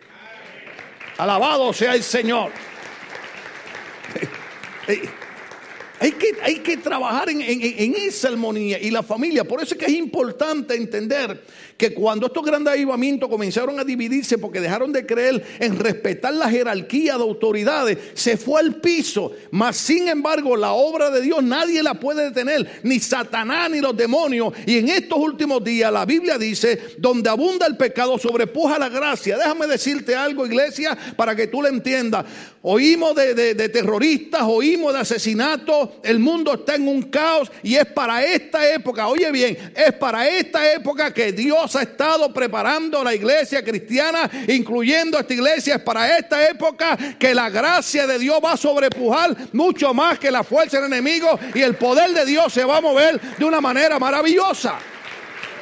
Alabado 1.17 1.73
sea 1.73 1.95
el 1.95 2.03
Señor. 2.03 2.51
Hay 5.99 6.11
que, 6.11 6.27
hay 6.43 6.59
que 6.59 6.77
trabajar 6.77 7.27
en, 7.29 7.41
en, 7.41 7.95
esa 7.95 8.27
armonía 8.27 8.79
y 8.79 8.91
la 8.91 9.01
familia. 9.01 9.43
Por 9.43 9.63
eso 9.63 9.73
es 9.73 9.79
que 9.79 9.87
es 9.87 9.97
importante 9.97 10.75
entender 10.75 11.43
que 11.77 11.93
cuando 11.93 12.25
estos 12.25 12.43
grandes 12.43 12.73
avivamientos 12.73 13.29
comenzaron 13.29 13.79
a 13.79 13.83
dividirse 13.83 14.37
porque 14.37 14.59
dejaron 14.59 14.91
de 14.91 15.05
creer 15.05 15.45
en 15.59 15.77
respetar 15.77 16.33
la 16.33 16.49
jerarquía 16.49 17.17
de 17.17 17.23
autoridades, 17.23 17.97
se 18.15 18.35
fue 18.35 18.59
al 18.59 18.75
piso. 18.75 19.31
Mas, 19.51 19.77
sin 19.77 20.07
embargo, 20.07 20.57
la 20.57 20.73
obra 20.73 21.11
de 21.11 21.21
Dios 21.21 21.43
nadie 21.43 21.83
la 21.83 21.93
puede 21.93 22.25
detener, 22.25 22.81
ni 22.83 22.99
Satanás 22.99 23.69
ni 23.69 23.79
los 23.79 23.95
demonios. 23.95 24.53
Y 24.65 24.79
en 24.79 24.89
estos 24.89 25.19
últimos 25.19 25.63
días 25.63 25.93
la 25.93 26.05
Biblia 26.05 26.37
dice, 26.37 26.95
donde 26.97 27.29
abunda 27.29 27.67
el 27.67 27.77
pecado, 27.77 28.17
sobrepuja 28.17 28.79
la 28.79 28.89
gracia. 28.89 29.37
Déjame 29.37 29.67
decirte 29.67 30.15
algo, 30.15 30.47
iglesia, 30.47 30.97
para 31.15 31.35
que 31.35 31.47
tú 31.47 31.61
lo 31.61 31.67
entiendas. 31.67 32.25
Oímos 32.63 33.15
de, 33.15 33.53
de 33.53 33.69
terroristas, 33.69 34.41
oímos 34.43 34.93
de 34.93 34.99
asesinatos, 34.99 35.89
el 36.03 36.19
mundo 36.19 36.55
está 36.55 36.75
en 36.75 36.87
un 36.87 37.03
caos 37.03 37.51
y 37.63 37.75
es 37.75 37.85
para 37.85 38.25
esta 38.25 38.73
época, 38.73 39.07
oye 39.07 39.31
bien, 39.31 39.57
es 39.75 39.93
para 39.93 40.27
esta 40.27 40.73
época 40.73 41.13
que 41.13 41.31
Dios 41.31 41.66
ha 41.75 41.83
estado 41.83 42.31
preparando 42.33 43.03
la 43.03 43.13
iglesia 43.13 43.63
cristiana, 43.63 44.29
incluyendo 44.47 45.19
esta 45.19 45.33
iglesia, 45.33 45.75
es 45.75 45.81
para 45.81 46.17
esta 46.17 46.47
época 46.49 46.97
que 47.19 47.33
la 47.33 47.49
gracia 47.49 48.07
de 48.07 48.19
Dios 48.19 48.39
va 48.43 48.53
a 48.53 48.57
sobrepujar 48.57 49.35
mucho 49.53 49.93
más 49.93 50.19
que 50.19 50.31
la 50.31 50.43
fuerza 50.43 50.77
del 50.77 50.91
enemigo 50.91 51.39
y 51.53 51.61
el 51.61 51.75
poder 51.75 52.11
de 52.11 52.25
Dios 52.25 52.53
se 52.53 52.63
va 52.63 52.77
a 52.77 52.81
mover 52.81 53.19
de 53.19 53.45
una 53.45 53.61
manera 53.61 53.99
maravillosa. 53.99 54.75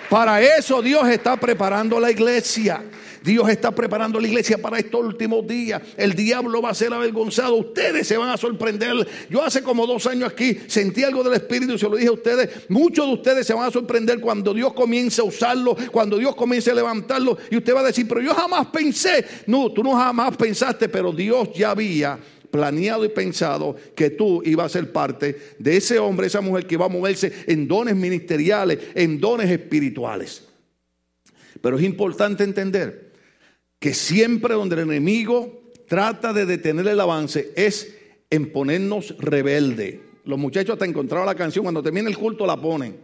Para 0.10 0.42
eso 0.42 0.82
Dios 0.82 1.08
está 1.10 1.36
preparando 1.36 2.00
la 2.00 2.12
iglesia. 2.12 2.82
Dios 3.26 3.50
está 3.50 3.72
preparando 3.72 4.20
la 4.20 4.28
iglesia 4.28 4.60
para 4.60 4.78
estos 4.78 5.04
últimos 5.04 5.48
días. 5.48 5.82
El 5.98 6.14
diablo 6.14 6.62
va 6.62 6.70
a 6.70 6.74
ser 6.76 6.94
avergonzado. 6.94 7.56
Ustedes 7.56 8.08
se 8.08 8.18
van 8.18 8.30
a 8.30 8.38
sorprender. 8.38 9.08
Yo 9.32 9.44
hace 9.44 9.64
como 9.64 9.88
dos 9.88 10.06
años 10.06 10.32
aquí 10.32 10.60
sentí 10.68 11.04
algo 11.04 11.24
del 11.24 11.34
Espíritu 11.34 11.74
y 11.74 11.80
se 11.80 11.90
lo 11.90 11.96
dije 11.96 12.10
a 12.10 12.14
ustedes. 12.14 12.70
Muchos 12.70 13.08
de 13.08 13.14
ustedes 13.14 13.48
se 13.48 13.56
van 13.56 13.68
a 13.68 13.72
sorprender 13.72 14.20
cuando 14.20 14.54
Dios 14.54 14.74
comience 14.74 15.22
a 15.22 15.24
usarlo, 15.24 15.76
cuando 15.92 16.20
Dios 16.20 16.36
comience 16.36 16.70
a 16.70 16.76
levantarlo. 16.76 17.36
Y 17.50 17.58
usted 17.58 17.74
va 17.74 17.80
a 17.80 17.86
decir, 17.86 18.08
pero 18.08 18.22
yo 18.22 18.32
jamás 18.36 18.68
pensé. 18.68 19.26
No, 19.48 19.72
tú 19.72 19.84
no 19.84 19.96
jamás 19.96 20.38
pensaste, 20.38 20.88
pero 20.88 21.12
Dios 21.12 21.50
ya 21.56 21.72
había 21.72 22.20
planeado 22.52 23.06
y 23.06 23.10
pensado 23.10 23.76
que 23.96 24.12
tú 24.12 24.44
ibas 24.46 24.68
a 24.68 24.70
ser 24.70 24.92
parte 24.92 25.56
de 25.58 25.78
ese 25.78 25.98
hombre, 25.98 26.28
esa 26.28 26.42
mujer 26.42 26.68
que 26.68 26.76
iba 26.76 26.86
a 26.86 26.90
moverse 26.90 27.34
en 27.48 27.68
dones 27.68 27.96
ministeriales, 27.96 28.78
en 28.94 29.20
dones 29.20 29.50
espirituales. 29.50 30.44
Pero 31.60 31.80
es 31.80 31.84
importante 31.84 32.44
entender 32.44 33.05
que 33.80 33.94
siempre 33.94 34.54
donde 34.54 34.76
el 34.76 34.82
enemigo 34.82 35.72
trata 35.88 36.34
de 36.34 36.46
detener 36.46 36.88
el 36.88 37.00
avance 37.00 37.52
es 37.56 37.96
en 38.30 38.52
ponernos 38.52 39.16
rebelde. 39.18 40.02
Los 40.26 40.40
muchachos 40.40 40.74
hasta 40.74 40.86
encontraron 40.86 41.26
la 41.26 41.36
canción, 41.36 41.64
cuando 41.64 41.84
termina 41.84 42.10
el 42.10 42.18
culto 42.18 42.46
la 42.46 42.58
ponen. 42.58 42.98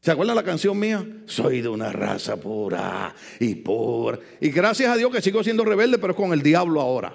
¿Se 0.00 0.10
acuerdan 0.10 0.34
la 0.34 0.42
canción 0.42 0.78
mía? 0.78 1.06
Soy 1.26 1.60
de 1.60 1.68
una 1.68 1.92
raza 1.92 2.36
pura 2.36 3.14
y 3.38 3.54
pura. 3.56 4.18
Y 4.40 4.48
gracias 4.48 4.90
a 4.90 4.96
Dios 4.96 5.12
que 5.12 5.20
sigo 5.20 5.44
siendo 5.44 5.64
rebelde, 5.64 5.98
pero 5.98 6.12
es 6.12 6.16
con 6.16 6.32
el 6.32 6.42
diablo 6.42 6.80
ahora. 6.80 7.14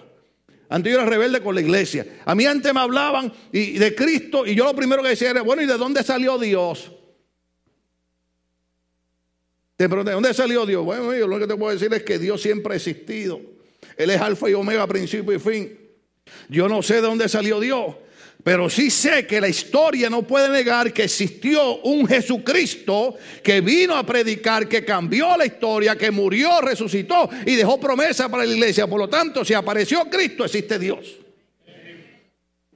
Antes 0.70 0.94
yo 0.94 1.00
era 1.00 1.10
rebelde 1.10 1.42
con 1.42 1.56
la 1.56 1.62
iglesia. 1.62 2.06
A 2.26 2.36
mí 2.36 2.46
antes 2.46 2.74
me 2.74 2.80
hablaban 2.80 3.32
y, 3.52 3.78
de 3.78 3.96
Cristo 3.96 4.46
y 4.46 4.56
yo 4.56 4.66
lo 4.66 4.76
primero 4.76 5.02
que 5.02 5.10
decía 5.10 5.32
era, 5.32 5.42
bueno, 5.42 5.62
¿y 5.62 5.66
de 5.66 5.78
dónde 5.78 6.04
salió 6.04 6.38
Dios? 6.38 6.92
Te 9.76 9.90
pregunté, 9.90 10.12
¿dónde 10.12 10.34
salió 10.34 10.66
Dios? 10.66 10.86
Bueno, 10.86 11.14
yo 11.14 11.28
lo 11.28 11.38
que 11.38 11.48
te 11.48 11.56
puedo 11.56 11.74
decir 11.74 11.94
es 11.94 12.04
que 12.04 12.18
Dios 12.18 12.42
siempre 12.42 12.74
ha 12.74 12.76
existido. 12.78 13.42
Él 13.98 14.10
es 14.10 14.22
alfa 14.22 14.50
y 14.50 14.54
omega, 14.54 14.88
principio 14.88 15.34
y 15.34 15.40
fin. 15.40 15.80
Yo 16.50 16.70
no 16.70 16.82
sé 16.82 16.96
de 16.96 17.02
dónde 17.02 17.28
salió 17.28 17.60
Dios, 17.60 17.96
pero 18.44 18.70
sí 18.70 18.90
sé 18.90 19.28
que 19.28 19.42
la 19.42 19.50
historia 19.50 20.10
no 20.10 20.22
puede 20.22 20.50
negar 20.50 20.94
que 20.94 21.04
existió 21.04 21.82
un 21.82 22.08
Jesucristo 22.08 23.16
que 23.44 23.60
vino 23.62 23.96
a 23.96 24.06
predicar, 24.06 24.68
que 24.68 24.86
cambió 24.86 25.36
la 25.36 25.46
historia, 25.46 25.98
que 25.98 26.10
murió, 26.10 26.62
resucitó 26.62 27.30
y 27.46 27.56
dejó 27.56 27.80
promesa 27.80 28.30
para 28.30 28.46
la 28.46 28.54
iglesia. 28.54 28.88
Por 28.88 29.00
lo 29.00 29.10
tanto, 29.10 29.44
si 29.44 29.54
apareció 29.54 30.10
Cristo, 30.10 30.46
existe 30.46 30.80
Dios. 30.80 31.18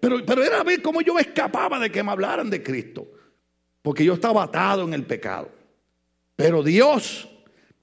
Pero, 0.02 0.26
pero 0.26 0.44
era 0.44 0.64
ver 0.64 0.82
cómo 0.82 1.02
yo 1.02 1.18
escapaba 1.18 1.80
de 1.80 1.92
que 1.92 2.04
me 2.04 2.12
hablaran 2.12 2.50
de 2.50 2.62
Cristo, 2.62 3.08
porque 3.82 4.04
yo 4.04 4.14
estaba 4.16 4.44
atado 4.44 4.84
en 4.84 4.94
el 4.94 5.04
pecado. 5.04 5.59
Pero 6.40 6.64
Dios 6.64 7.28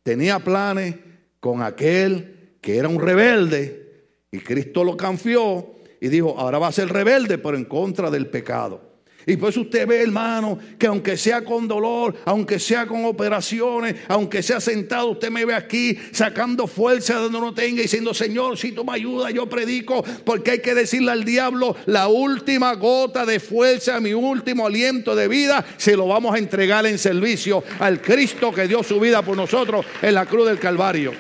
tenía 0.03 0.39
planes 0.39 0.95
con 1.41 1.61
aquel 1.61 2.57
que 2.63 2.79
era 2.79 2.89
un 2.89 2.99
rebelde 2.99 4.07
y 4.33 4.39
Cristo 4.39 4.83
lo 4.83 4.97
confió 4.97 5.75
y 6.01 6.09
dijo, 6.09 6.39
ahora 6.39 6.59
va 6.59 6.69
a 6.69 6.73
ser 6.73 6.89
rebelde, 6.89 7.37
pero 7.37 7.59
en 7.59 7.67
contra 7.67 8.11
del 8.11 8.29
pecado. 8.29 8.81
Y 9.29 9.37
por 9.37 9.51
eso 9.51 9.63
usted 9.63 9.89
ve, 9.89 10.03
hermano, 10.03 10.57
que 10.79 10.87
aunque 10.87 11.17
sea 11.17 11.45
con 11.45 11.67
dolor, 11.67 12.15
aunque 12.25 12.61
sea 12.61 12.87
con 12.87 13.05
operaciones, 13.05 13.97
aunque 14.07 14.41
sea 14.41 14.61
sentado, 14.61 15.09
usted 15.09 15.31
me 15.31 15.45
ve 15.45 15.53
aquí 15.53 15.99
sacando 16.13 16.69
fuerza 16.69 17.17
donde 17.17 17.41
no 17.41 17.53
tenga, 17.53 17.83
diciendo, 17.83 18.15
Señor, 18.15 18.57
si 18.57 18.71
tú 18.71 18.85
me 18.85 18.93
ayudas, 18.93 19.35
yo 19.35 19.49
predico, 19.49 20.05
porque 20.25 20.53
hay 20.53 20.59
que 20.61 20.77
decirle 20.77 21.11
al 21.11 21.25
diablo, 21.25 21.75
la 21.87 22.07
última 22.07 22.73
gota 22.75 23.27
de 23.27 23.41
fuerza, 23.41 23.99
mi 23.99 24.13
último 24.13 24.65
aliento 24.65 25.17
de 25.17 25.27
vida, 25.27 25.65
se 25.77 25.97
lo 25.97 26.07
vamos 26.07 26.33
a 26.33 26.39
entregar 26.39 26.87
en 26.87 26.97
servicio 26.97 27.65
al 27.81 28.01
Cristo 28.01 28.53
que 28.53 28.69
dio 28.69 28.85
su 28.85 29.01
vida 29.01 29.23
por 29.23 29.37
nosotros 29.37 29.85
en 30.03 30.15
la 30.15 30.27
cruz 30.27 30.47
del 30.47 30.61
Calvario. 30.61 31.13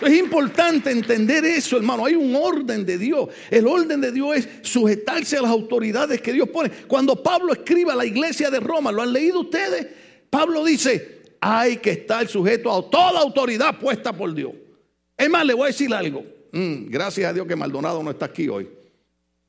Es 0.00 0.16
importante 0.16 0.90
entender 0.90 1.44
eso, 1.44 1.76
hermano. 1.76 2.06
Hay 2.06 2.14
un 2.14 2.34
orden 2.36 2.84
de 2.84 2.98
Dios. 2.98 3.28
El 3.50 3.66
orden 3.66 4.00
de 4.00 4.12
Dios 4.12 4.36
es 4.36 4.48
sujetarse 4.62 5.36
a 5.36 5.42
las 5.42 5.50
autoridades 5.50 6.20
que 6.20 6.32
Dios 6.32 6.48
pone. 6.48 6.70
Cuando 6.86 7.20
Pablo 7.22 7.52
escribe 7.52 7.92
a 7.92 7.96
la 7.96 8.06
iglesia 8.06 8.50
de 8.50 8.60
Roma, 8.60 8.92
¿lo 8.92 9.02
han 9.02 9.12
leído 9.12 9.40
ustedes? 9.40 9.86
Pablo 10.30 10.64
dice, 10.64 11.22
hay 11.40 11.78
que 11.78 11.90
estar 11.90 12.26
sujeto 12.28 12.72
a 12.72 12.88
toda 12.88 13.20
autoridad 13.20 13.78
puesta 13.78 14.12
por 14.12 14.32
Dios. 14.34 14.52
Es 15.16 15.28
más, 15.28 15.44
le 15.44 15.54
voy 15.54 15.64
a 15.64 15.66
decir 15.68 15.92
algo. 15.92 16.24
Mm, 16.52 16.88
gracias 16.88 17.28
a 17.28 17.32
Dios 17.32 17.46
que 17.46 17.56
Maldonado 17.56 18.02
no 18.02 18.10
está 18.10 18.26
aquí 18.26 18.48
hoy. 18.48 18.68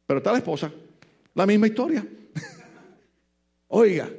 Pero 0.05 0.17
está 0.17 0.31
la 0.31 0.39
esposa. 0.39 0.71
La 1.35 1.45
misma 1.45 1.67
historia. 1.67 2.05
Oiga, 3.67 4.09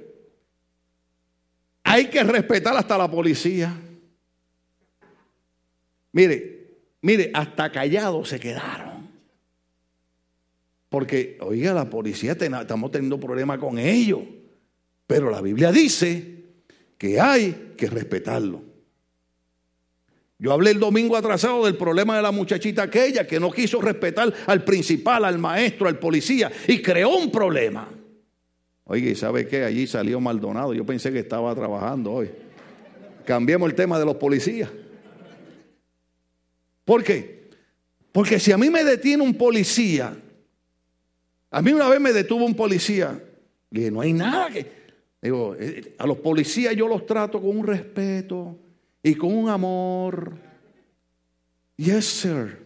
hay 1.82 2.06
que 2.06 2.22
respetar 2.22 2.76
hasta 2.76 2.96
la 2.96 3.10
policía. 3.10 3.76
Mire, 6.12 6.68
mire, 7.02 7.30
hasta 7.32 7.70
callados 7.70 8.28
se 8.28 8.40
quedaron. 8.40 9.08
Porque, 10.88 11.38
oiga, 11.40 11.72
la 11.72 11.88
policía 11.88 12.32
estamos 12.32 12.90
teniendo 12.90 13.18
problemas 13.18 13.58
con 13.58 13.78
ellos. 13.78 14.20
Pero 15.06 15.30
la 15.30 15.40
Biblia 15.40 15.70
dice 15.72 16.44
que 16.98 17.20
hay 17.20 17.74
que 17.76 17.86
respetarlo. 17.86 18.62
Yo 20.38 20.52
hablé 20.52 20.70
el 20.70 20.80
domingo 20.80 21.16
atrasado 21.16 21.66
del 21.66 21.76
problema 21.76 22.16
de 22.16 22.22
la 22.22 22.32
muchachita 22.32 22.84
aquella 22.84 23.26
que 23.26 23.38
no 23.38 23.50
quiso 23.50 23.80
respetar 23.80 24.32
al 24.46 24.64
principal, 24.64 25.24
al 25.24 25.38
maestro, 25.38 25.86
al 25.86 25.98
policía 25.98 26.50
y 26.66 26.80
creó 26.80 27.16
un 27.16 27.30
problema. 27.30 27.88
Oye, 28.84 29.14
¿sabe 29.14 29.46
qué? 29.46 29.64
Allí 29.64 29.86
salió 29.86 30.18
Maldonado. 30.18 30.74
Yo 30.74 30.84
pensé 30.84 31.12
que 31.12 31.20
estaba 31.20 31.54
trabajando 31.54 32.10
hoy. 32.10 32.30
Cambiemos 33.26 33.68
el 33.68 33.76
tema 33.76 33.98
de 33.98 34.06
los 34.06 34.16
policías. 34.16 34.70
¿Por 36.90 37.04
qué? 37.04 37.48
Porque 38.10 38.40
si 38.40 38.50
a 38.50 38.58
mí 38.58 38.68
me 38.68 38.82
detiene 38.82 39.22
un 39.22 39.34
policía, 39.34 40.12
a 41.48 41.62
mí 41.62 41.72
una 41.72 41.88
vez 41.88 42.00
me 42.00 42.12
detuvo 42.12 42.44
un 42.44 42.56
policía, 42.56 43.16
le 43.70 43.78
dije, 43.78 43.92
no 43.92 44.00
hay 44.00 44.12
nada 44.12 44.50
que... 44.50 44.66
Digo, 45.22 45.54
eh, 45.56 45.94
a 45.98 46.04
los 46.08 46.18
policías 46.18 46.74
yo 46.74 46.88
los 46.88 47.06
trato 47.06 47.40
con 47.40 47.56
un 47.56 47.64
respeto 47.64 48.58
y 49.04 49.14
con 49.14 49.32
un 49.32 49.48
amor. 49.48 50.32
Yes, 51.76 52.06
sir. 52.06 52.58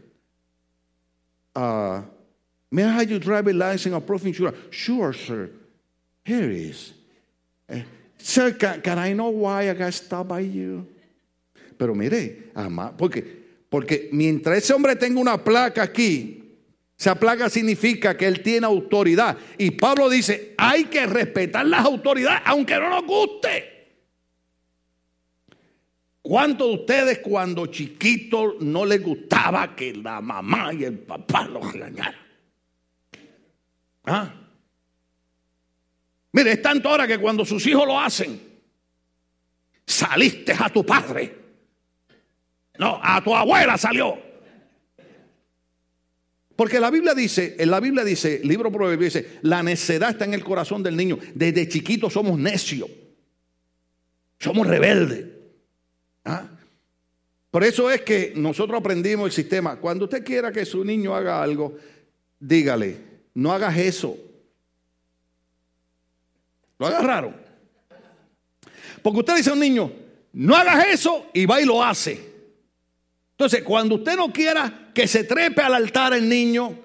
Uh, 1.55 2.01
may 2.71 2.85
I 2.85 2.93
have 2.93 3.11
your 3.11 3.21
driver's 3.21 3.55
license 3.55 3.95
or 3.95 4.01
proof 4.01 4.25
insurance? 4.25 4.57
Sure, 4.71 5.13
sir. 5.13 5.51
Here 6.25 6.51
it 6.51 6.71
is. 6.71 6.95
Uh, 7.69 7.81
sir, 8.17 8.53
can, 8.53 8.81
can, 8.81 8.99
I 8.99 9.13
know 9.13 9.29
why 9.29 9.69
I 9.69 9.75
got 9.75 9.93
stopped 9.93 10.31
by 10.31 10.41
you? 10.41 10.87
Pero 11.77 11.95
mire, 11.95 12.55
porque 12.97 13.44
porque 13.75 14.09
mientras 14.13 14.59
ese 14.59 14.73
hombre 14.73 14.95
tenga 14.95 15.19
una 15.19 15.43
placa 15.43 15.83
aquí, 15.83 16.61
esa 16.97 17.17
placa 17.17 17.51
significa 17.51 18.17
que 18.17 18.25
él 18.25 18.41
tiene 18.41 18.67
autoridad. 18.67 19.37
Y 19.59 19.73
Pablo 19.73 20.09
dice, 20.09 20.55
hay 20.57 20.85
que 20.85 21.05
respetar 21.07 21.67
las 21.67 21.85
autoridades, 21.85 22.43
aunque 22.45 22.79
no 22.79 22.89
nos 22.89 23.05
guste. 23.05 23.97
¿Cuántos 26.23 26.69
de 26.69 26.75
ustedes 26.75 27.19
cuando 27.19 27.67
chiquitos 27.67 28.61
no 28.61 28.87
les 28.87 29.03
gustaba 29.03 29.75
que 29.75 29.93
la 29.93 30.21
mamá 30.21 30.73
y 30.73 30.85
el 30.85 31.01
papá 31.01 31.49
los 31.49 31.73
regañaran? 31.73 32.15
¿Ah? 34.05 34.35
Mire, 36.31 36.53
es 36.53 36.63
tanto 36.63 36.91
ahora 36.91 37.09
que 37.09 37.19
cuando 37.19 37.45
sus 37.45 37.67
hijos 37.67 37.85
lo 37.89 37.99
hacen, 37.99 38.41
saliste 39.85 40.55
a 40.57 40.69
tu 40.69 40.87
padre 40.87 41.44
no, 42.79 43.01
a 43.03 43.23
tu 43.23 43.35
abuela 43.35 43.79
salió. 43.79 44.19
Porque 46.57 46.79
la 46.79 46.91
Biblia 46.91 47.15
dice, 47.15 47.57
en 47.59 47.71
la 47.71 47.81
Biblia 47.81 48.05
dice, 48.05 48.41
libro 48.45 48.71
proverbio 48.71 49.07
dice, 49.07 49.39
la 49.43 49.63
necedad 49.63 50.11
está 50.11 50.25
en 50.25 50.35
el 50.35 50.45
corazón 50.45 50.83
del 50.83 50.97
niño. 50.97 51.19
Desde 51.35 51.69
chiquitos 51.69 52.13
somos 52.13 52.39
necios. 52.39 52.89
Somos 54.39 54.67
rebeldes. 54.67 55.27
¿Ah? 56.25 56.47
Por 57.51 57.65
eso 57.65 57.91
es 57.91 58.03
que 58.03 58.33
nosotros 58.37 58.79
aprendimos 58.79 59.27
el 59.27 59.33
sistema. 59.33 59.77
Cuando 59.77 60.05
usted 60.05 60.25
quiera 60.25 60.53
que 60.53 60.65
su 60.65 60.85
niño 60.85 61.15
haga 61.15 61.43
algo, 61.43 61.77
dígale, 62.39 62.99
no 63.35 63.53
hagas 63.53 63.77
eso. 63.77 64.17
Lo 66.79 66.87
agarraron. 66.87 67.35
Porque 69.03 69.19
usted 69.19 69.37
dice 69.37 69.51
a 69.51 69.55
un 69.55 69.61
niño, 69.61 69.93
no 70.33 70.55
hagas 70.55 70.87
eso 70.87 71.27
y 71.33 71.47
va 71.47 71.61
y 71.61 71.65
lo 71.65 71.83
hace. 71.83 72.34
Entonces, 73.35 73.63
cuando 73.65 73.97
usted 73.97 74.17
no 74.17 74.33
quiera 74.33 74.91
que 74.95 75.09
se 75.09 75.25
trepe 75.25 75.61
al 75.61 75.75
altar 75.75 76.15
el 76.15 76.29
niño, 76.29 76.79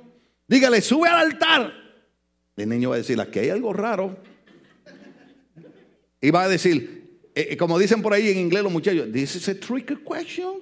dígale, 0.47 0.81
sube 0.81 1.07
al 1.07 1.31
altar. 1.31 1.71
El 2.57 2.69
niño 2.69 2.89
va 2.89 2.95
a 2.95 2.97
decir, 2.97 3.21
aquí 3.21 3.39
hay 3.39 3.49
algo 3.49 3.71
raro. 3.71 4.17
Y 6.19 6.31
va 6.31 6.43
a 6.43 6.49
decir, 6.49 7.21
eh, 7.35 7.49
eh, 7.51 7.57
como 7.57 7.77
dicen 7.77 8.01
por 8.01 8.13
ahí 8.13 8.29
en 8.29 8.39
inglés 8.39 8.63
los 8.63 8.71
muchachos, 8.71 9.11
this 9.13 9.35
is 9.35 9.47
a 9.47 9.59
tricky 9.59 9.95
question. 9.97 10.55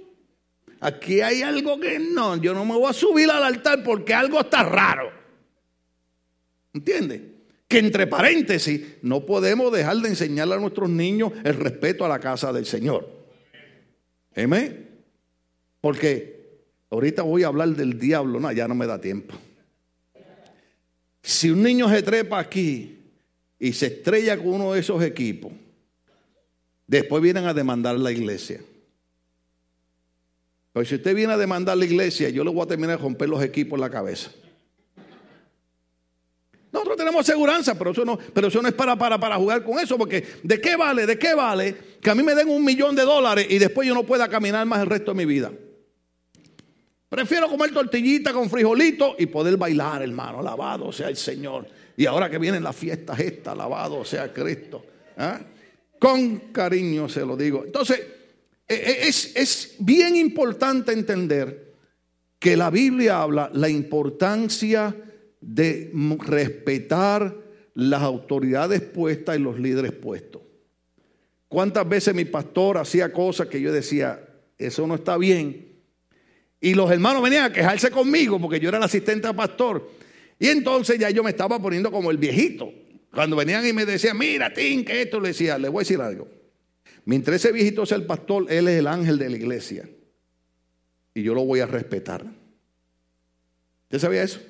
Aquí 0.82 1.22
hay 1.22 1.41
algo 1.41 1.79
que 1.79 1.98
no, 2.00 2.36
yo 2.36 2.53
no 2.53 2.65
me 2.65 2.74
voy 2.74 2.89
a 2.89 2.94
subir 2.94 3.32
al 3.32 3.44
altar 3.44 3.82
porque 3.84 4.13
algo 4.13 4.41
está 4.41 4.63
raro. 4.63 5.10
¿Entiende? 6.74 7.36
Que 7.67 7.79
entre 7.79 8.08
paréntesis, 8.08 8.82
no 9.01 9.25
podemos 9.25 9.72
dejar 9.72 9.98
de 9.98 10.10
enseñarle 10.10 10.56
a 10.56 10.60
nuestros 10.60 10.89
niños 10.89 11.32
el 11.44 11.56
respeto 11.56 12.06
a 12.06 12.10
la 12.10 12.20
casa 12.20 12.53
del 12.53 12.65
Señor. 12.65 13.10
Amén. 14.36 14.87
Porque 15.88 16.60
ahorita 16.89 17.22
voy 17.22 17.44
a 17.44 17.48
hablar 17.48 17.70
del 17.70 17.98
diablo, 17.98 18.41
no, 18.41 18.51
ya 18.51 18.67
no 18.67 18.75
me 18.75 18.86
da 18.86 19.00
tiempo. 19.00 19.34
Si 21.22 21.50
un 21.50 21.63
niño 21.63 21.88
se 21.88 22.03
trepa 22.03 22.39
aquí 22.39 23.06
y 23.58 23.72
se 23.72 23.86
estrella 23.86 24.36
con 24.36 24.50
uno 24.50 24.74
de 24.74 24.82
esos 24.82 25.01
equipos, 25.01 25.53
después 26.88 27.24
vienen 27.24 27.46
a 27.46 27.53
demandar 27.53 27.98
la 27.98 28.12
iglesia. 28.12 28.60
Pero 30.74 30.86
si 30.86 30.96
usted 30.96 31.15
viene 31.15 31.32
a 31.32 31.38
demandar 31.38 31.77
la 31.77 31.86
iglesia, 31.86 32.27
yo 32.27 32.44
le 32.44 32.50
voy 32.50 32.63
a 32.63 32.67
terminar 32.67 32.98
de 32.98 33.03
romper 33.03 33.29
los 33.29 33.41
equipos 33.41 33.77
en 33.77 33.82
la 33.82 33.89
cabeza. 33.89 34.29
Nosotros 36.70 36.98
tenemos 36.98 37.25
seguridad, 37.25 37.62
pero 37.77 37.91
eso 37.91 38.03
no, 38.03 38.20
pero 38.34 38.50
eso 38.50 38.62
no 38.62 38.67
es 38.67 38.74
para, 38.74 38.98
para, 38.98 39.17
para 39.17 39.38
jugar 39.38 39.63
con 39.63 39.79
eso, 39.79 39.98
porque 39.98 40.22
¿de 40.44 40.60
qué 40.60 40.75
vale? 40.75 41.06
¿De 41.06 41.17
qué 41.17 41.34
vale 41.34 41.77
que 42.01 42.10
a 42.10 42.13
mí 42.13 42.24
me 42.24 42.36
den 42.36 42.50
un 42.50 42.65
millón 42.65 42.94
de 42.94 43.03
dólares 43.03 43.48
y 43.50 43.58
después 43.58 43.88
yo 43.88 43.94
no 43.94 44.03
pueda 44.03 44.27
caminar 44.27 44.65
más 44.65 44.82
el 44.82 44.88
resto 44.88 45.12
de 45.12 45.17
mi 45.17 45.25
vida? 45.25 45.50
Prefiero 47.10 47.48
comer 47.48 47.72
tortillita 47.72 48.34
con 48.34 48.50
frijolito 48.50 49.16
y 49.18 49.28
poder 49.28 49.56
bailar, 49.56 50.02
hermano. 50.02 50.40
Alabado 50.40 50.92
sea 50.92 51.08
el 51.08 51.16
Señor. 51.16 51.66
Y 51.96 52.06
ahora 52.06 52.30
que 52.30 52.38
vienen 52.38 52.64
las 52.64 52.76
fiestas 52.76 53.20
estas, 53.20 53.54
alabado 53.54 54.04
sea 54.04 54.34
Cristo. 54.34 54.86
¿ah? 55.18 55.40
Con 55.98 56.52
cariño 56.52 57.08
se 57.08 57.26
lo 57.26 57.38
digo. 57.38 57.64
Entonces, 57.66 58.02
e, 58.68 58.76
e, 58.76 59.08
es, 59.08 59.36
es 59.36 59.76
bien 59.80 60.16
importante 60.18 60.92
entender 60.92 61.74
que 62.40 62.58
la 62.58 62.70
Biblia 62.70 63.22
habla 63.22 63.50
la 63.54 63.70
importancia 63.70 64.96
de 65.40 65.92
respetar 66.20 67.36
las 67.74 68.02
autoridades 68.02 68.82
puestas 68.82 69.38
y 69.38 69.40
los 69.40 69.60
líderes 69.60 69.94
puestos. 69.94 70.42
¿Cuántas 71.48 71.88
veces 71.88 72.14
mi 72.14 72.26
pastor 72.26 72.78
hacía 72.78 73.14
cosas 73.14 73.48
que 73.48 73.62
yo 73.62 73.72
decía, 73.72 74.20
eso 74.58 74.86
no 74.86 74.96
está 74.96 75.18
bien? 75.18 75.77
Y 76.60 76.74
los 76.74 76.90
hermanos 76.90 77.22
venían 77.22 77.46
a 77.46 77.54
quejarse 77.54 77.92
conmigo 77.92 78.40
porque 78.40 78.60
yo 78.60 78.70
era 78.70 78.78
el 78.78 78.84
asistente 78.84 79.28
al 79.28 79.36
pastor. 79.36 79.92
Y 80.40 80.48
entonces 80.48 80.98
ya 81.00 81.10
yo 81.10 81.24
me 81.24 81.30
estaba 81.30 81.60
poniendo 81.60 81.92
como 81.92 82.12
el 82.12 82.18
viejito. 82.18 82.72
Cuando 83.12 83.36
venían 83.36 83.66
y 83.66 83.74
me 83.74 83.86
decían, 83.86 84.18
mira, 84.18 84.54
Tim, 84.54 84.84
que 84.84 85.02
esto, 85.02 85.20
le 85.20 85.30
decía, 85.30 85.58
le 85.58 85.70
voy 85.70 85.80
a 85.80 85.82
decir 85.82 86.02
algo. 86.02 86.28
Mientras 87.06 87.38
ese 87.38 87.52
viejito 87.52 87.86
sea 87.86 87.98
el 87.98 88.06
pastor, 88.06 88.52
él 88.52 88.68
es 88.68 88.80
el 88.80 88.88
ángel 88.88 89.18
de 89.18 89.30
la 89.30 89.38
iglesia. 89.38 89.90
Y 91.14 91.24
yo 91.24 91.34
lo 91.34 91.46
voy 91.46 91.62
a 91.62 91.66
respetar. 91.66 92.26
¿Usted 93.84 94.00
sabía 94.00 94.24
eso? 94.24 94.42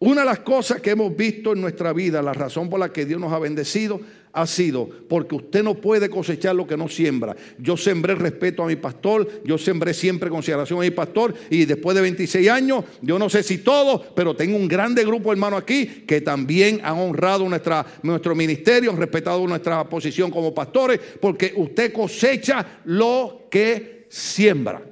Una 0.00 0.22
de 0.22 0.26
las 0.26 0.40
cosas 0.40 0.80
que 0.80 0.90
hemos 0.90 1.16
visto 1.16 1.52
en 1.52 1.60
nuestra 1.60 1.92
vida, 1.92 2.20
la 2.20 2.32
razón 2.32 2.68
por 2.68 2.80
la 2.80 2.92
que 2.92 3.06
Dios 3.06 3.20
nos 3.20 3.32
ha 3.32 3.38
bendecido, 3.38 4.00
ha 4.32 4.46
sido 4.46 4.88
porque 5.08 5.34
usted 5.34 5.62
no 5.62 5.74
puede 5.74 6.08
cosechar 6.08 6.54
lo 6.54 6.66
que 6.66 6.76
no 6.76 6.88
siembra. 6.88 7.36
Yo 7.58 7.76
sembré 7.76 8.14
respeto 8.14 8.62
a 8.62 8.66
mi 8.66 8.76
pastor, 8.76 9.28
yo 9.44 9.58
sembré 9.58 9.92
siempre 9.94 10.30
consideración 10.30 10.78
a 10.78 10.82
mi 10.82 10.90
pastor 10.90 11.34
y 11.50 11.64
después 11.64 11.94
de 11.94 12.02
26 12.02 12.48
años, 12.48 12.84
yo 13.00 13.18
no 13.18 13.28
sé 13.28 13.42
si 13.42 13.58
todo, 13.58 14.02
pero 14.14 14.34
tengo 14.34 14.56
un 14.56 14.68
grande 14.68 15.04
grupo 15.04 15.30
de 15.30 15.34
hermanos 15.34 15.62
aquí 15.62 15.86
que 16.06 16.20
también 16.20 16.80
han 16.82 16.98
honrado 16.98 17.48
nuestra, 17.48 17.84
nuestro 18.02 18.34
ministerio, 18.34 18.90
han 18.90 18.96
respetado 18.96 19.46
nuestra 19.46 19.88
posición 19.88 20.30
como 20.30 20.54
pastores, 20.54 21.00
porque 21.20 21.52
usted 21.56 21.92
cosecha 21.92 22.80
lo 22.84 23.46
que 23.50 24.06
siembra. 24.08 24.82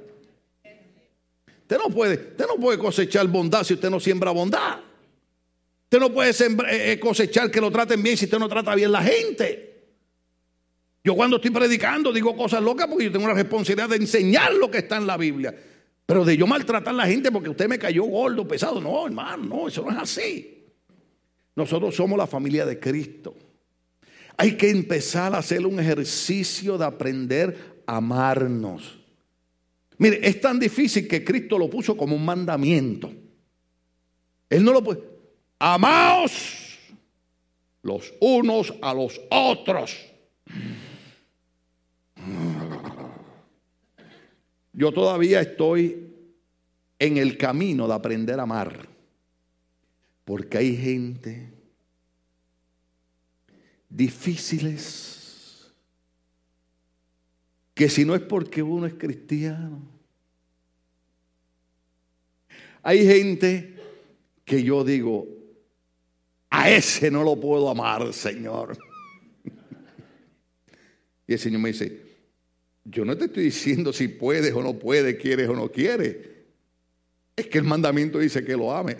Usted 1.61 1.77
no 1.77 1.89
puede, 1.89 2.15
usted 2.15 2.45
no 2.47 2.55
puede 2.57 2.77
cosechar 2.77 3.27
bondad 3.27 3.63
si 3.63 3.73
usted 3.73 3.89
no 3.89 3.99
siembra 3.99 4.31
bondad. 4.31 4.80
Usted 5.91 5.99
no 5.99 6.13
puede 6.13 6.31
eh, 6.31 6.93
eh, 6.93 6.99
cosechar 7.01 7.51
que 7.51 7.59
lo 7.59 7.69
traten 7.69 8.01
bien 8.01 8.15
si 8.15 8.23
usted 8.23 8.39
no 8.39 8.47
trata 8.47 8.73
bien 8.75 8.93
la 8.93 9.03
gente. 9.03 9.89
Yo 11.03 11.17
cuando 11.17 11.35
estoy 11.35 11.51
predicando 11.51 12.13
digo 12.13 12.33
cosas 12.33 12.63
locas 12.63 12.87
porque 12.87 13.03
yo 13.03 13.11
tengo 13.11 13.25
una 13.25 13.33
responsabilidad 13.33 13.89
de 13.89 13.97
enseñar 13.97 14.53
lo 14.53 14.71
que 14.71 14.77
está 14.77 14.95
en 14.95 15.05
la 15.05 15.17
Biblia. 15.17 15.53
Pero 16.05 16.23
de 16.23 16.37
yo 16.37 16.47
maltratar 16.47 16.93
a 16.93 16.97
la 16.97 17.07
gente 17.07 17.29
porque 17.29 17.49
usted 17.49 17.67
me 17.67 17.77
cayó 17.77 18.05
gordo, 18.05 18.47
pesado. 18.47 18.79
No, 18.79 19.05
hermano, 19.05 19.43
no, 19.43 19.67
eso 19.67 19.81
no 19.81 19.91
es 19.91 19.97
así. 19.97 20.63
Nosotros 21.57 21.93
somos 21.93 22.17
la 22.17 22.25
familia 22.25 22.65
de 22.65 22.79
Cristo. 22.79 23.35
Hay 24.37 24.55
que 24.55 24.69
empezar 24.69 25.35
a 25.35 25.39
hacer 25.39 25.65
un 25.67 25.77
ejercicio 25.77 26.77
de 26.77 26.85
aprender 26.85 27.83
a 27.85 27.97
amarnos. 27.97 28.97
Mire, 29.97 30.21
es 30.25 30.39
tan 30.39 30.57
difícil 30.57 31.05
que 31.05 31.25
Cristo 31.25 31.59
lo 31.59 31.69
puso 31.69 31.97
como 31.97 32.15
un 32.15 32.23
mandamiento. 32.23 33.11
Él 34.49 34.63
no 34.63 34.71
lo 34.71 34.81
puede. 34.81 35.10
Amaos 35.63 36.79
los 37.83 38.11
unos 38.19 38.73
a 38.81 38.95
los 38.95 39.21
otros. 39.29 39.95
Yo 44.73 44.91
todavía 44.91 45.41
estoy 45.41 46.15
en 46.97 47.17
el 47.17 47.37
camino 47.37 47.87
de 47.87 47.93
aprender 47.93 48.39
a 48.39 48.43
amar. 48.43 48.89
Porque 50.25 50.57
hay 50.57 50.75
gente 50.75 51.53
difíciles 53.87 55.71
que 57.75 57.87
si 57.87 58.03
no 58.03 58.15
es 58.15 58.21
porque 58.21 58.63
uno 58.63 58.87
es 58.87 58.95
cristiano, 58.95 59.79
hay 62.81 63.05
gente 63.05 63.75
que 64.43 64.63
yo 64.63 64.83
digo, 64.83 65.40
a 66.51 66.69
ese 66.69 67.09
no 67.09 67.23
lo 67.23 67.39
puedo 67.39 67.69
amar, 67.69 68.13
Señor. 68.13 68.77
Y 71.27 71.33
el 71.33 71.39
Señor 71.39 71.61
me 71.61 71.69
dice, 71.71 72.01
yo 72.83 73.05
no 73.05 73.17
te 73.17 73.25
estoy 73.25 73.45
diciendo 73.45 73.93
si 73.93 74.09
puedes 74.09 74.53
o 74.53 74.61
no 74.61 74.77
puedes, 74.77 75.15
quieres 75.15 75.47
o 75.47 75.53
no 75.53 75.71
quieres. 75.71 76.17
Es 77.37 77.47
que 77.47 77.57
el 77.57 77.63
mandamiento 77.63 78.19
dice 78.19 78.43
que 78.43 78.57
lo 78.57 78.75
ame. 78.75 78.97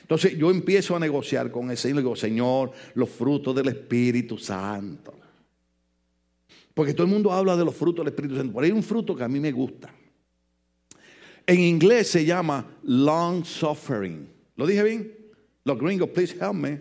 Entonces 0.00 0.36
yo 0.38 0.50
empiezo 0.50 0.96
a 0.96 0.98
negociar 0.98 1.50
con 1.50 1.70
el 1.70 1.76
Señor 1.76 1.98
y 1.98 2.02
digo, 2.02 2.16
Señor, 2.16 2.72
los 2.94 3.10
frutos 3.10 3.54
del 3.54 3.68
Espíritu 3.68 4.38
Santo. 4.38 5.12
Porque 6.72 6.94
todo 6.94 7.06
el 7.06 7.12
mundo 7.12 7.30
habla 7.30 7.54
de 7.54 7.64
los 7.66 7.76
frutos 7.76 8.02
del 8.02 8.14
Espíritu 8.14 8.36
Santo. 8.36 8.54
Pero 8.54 8.64
hay 8.64 8.72
un 8.72 8.82
fruto 8.82 9.14
que 9.14 9.24
a 9.24 9.28
mí 9.28 9.40
me 9.40 9.52
gusta. 9.52 9.94
En 11.46 11.60
inglés 11.60 12.08
se 12.08 12.24
llama 12.24 12.78
long 12.84 13.44
suffering. 13.44 14.31
¿Lo 14.56 14.66
dije 14.66 14.82
bien? 14.82 15.12
Los 15.64 15.78
gringos, 15.78 16.10
please 16.10 16.32
help 16.32 16.54
me. 16.54 16.78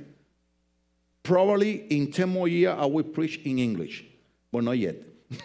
Probably 1.23 1.85
in 1.89 2.11
10 2.11 2.29
more 2.29 2.47
years 2.47 2.75
I 2.77 2.85
will 2.85 3.03
preach 3.03 3.39
in 3.45 3.59
English, 3.59 4.05
but 4.51 4.63
not 4.63 4.77
yet. 4.77 4.95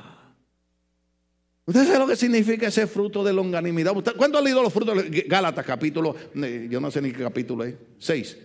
¿Usted 1.65 1.85
sabe 1.85 1.99
lo 1.99 2.07
que 2.07 2.17
significa 2.17 2.69
ese 2.69 2.87
fruto 2.87 3.25
de 3.25 3.33
longanimidad? 3.33 3.93
¿Cuánto 4.17 4.39
ha 4.39 4.41
leído 4.41 4.63
los 4.63 4.73
frutos 4.73 5.11
de 5.11 5.23
Gálatas, 5.23 5.67
capítulo? 5.67 6.15
Eh, 6.35 6.69
yo 6.71 6.81
no 6.81 6.93
sé 6.93 7.03
ni 7.03 7.11
qué 7.13 7.25
capítulo 7.25 7.65
es. 7.65 7.75
Seis. 7.99 8.39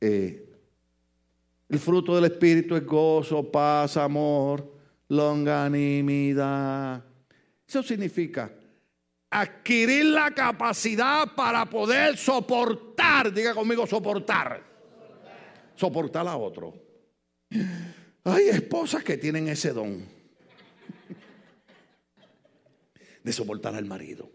Eh, 0.00 0.43
el 1.74 1.80
fruto 1.80 2.14
del 2.14 2.26
Espíritu 2.26 2.76
es 2.76 2.86
gozo, 2.86 3.50
paz, 3.50 3.96
amor, 3.96 4.72
longanimidad. 5.08 7.04
Eso 7.66 7.82
significa 7.82 8.52
adquirir 9.28 10.04
la 10.04 10.30
capacidad 10.30 11.34
para 11.34 11.68
poder 11.68 12.16
soportar, 12.16 13.34
diga 13.34 13.52
conmigo, 13.54 13.88
soportar. 13.88 14.62
Soportar 15.74 16.28
a 16.28 16.36
otro. 16.36 16.80
Hay 18.22 18.50
esposas 18.50 19.02
que 19.02 19.16
tienen 19.16 19.48
ese 19.48 19.72
don 19.72 20.06
de 23.24 23.32
soportar 23.32 23.74
al 23.74 23.84
marido. 23.84 24.30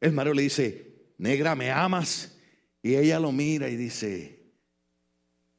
El 0.00 0.10
marido 0.10 0.34
le 0.34 0.42
dice, 0.42 1.12
negra, 1.18 1.54
¿me 1.54 1.70
amas? 1.70 2.36
Y 2.82 2.96
ella 2.96 3.20
lo 3.20 3.30
mira 3.30 3.68
y 3.68 3.76
dice, 3.76 4.37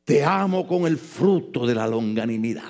te 0.09 0.23
amo 0.23 0.65
con 0.65 0.87
el 0.87 0.97
fruto 0.97 1.67
de 1.67 1.75
la 1.75 1.85
longanimidad. 1.85 2.63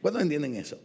¿Cuántos 0.00 0.22
entienden 0.22 0.56
eso? 0.56 0.76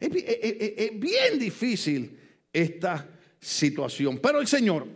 Es, 0.00 0.98
bien 0.98 1.38
difícil 1.38 2.18
esta 2.52 3.08
situación. 3.38 4.18
Pero 4.18 4.40
el 4.40 4.48
Señor, 4.48 4.88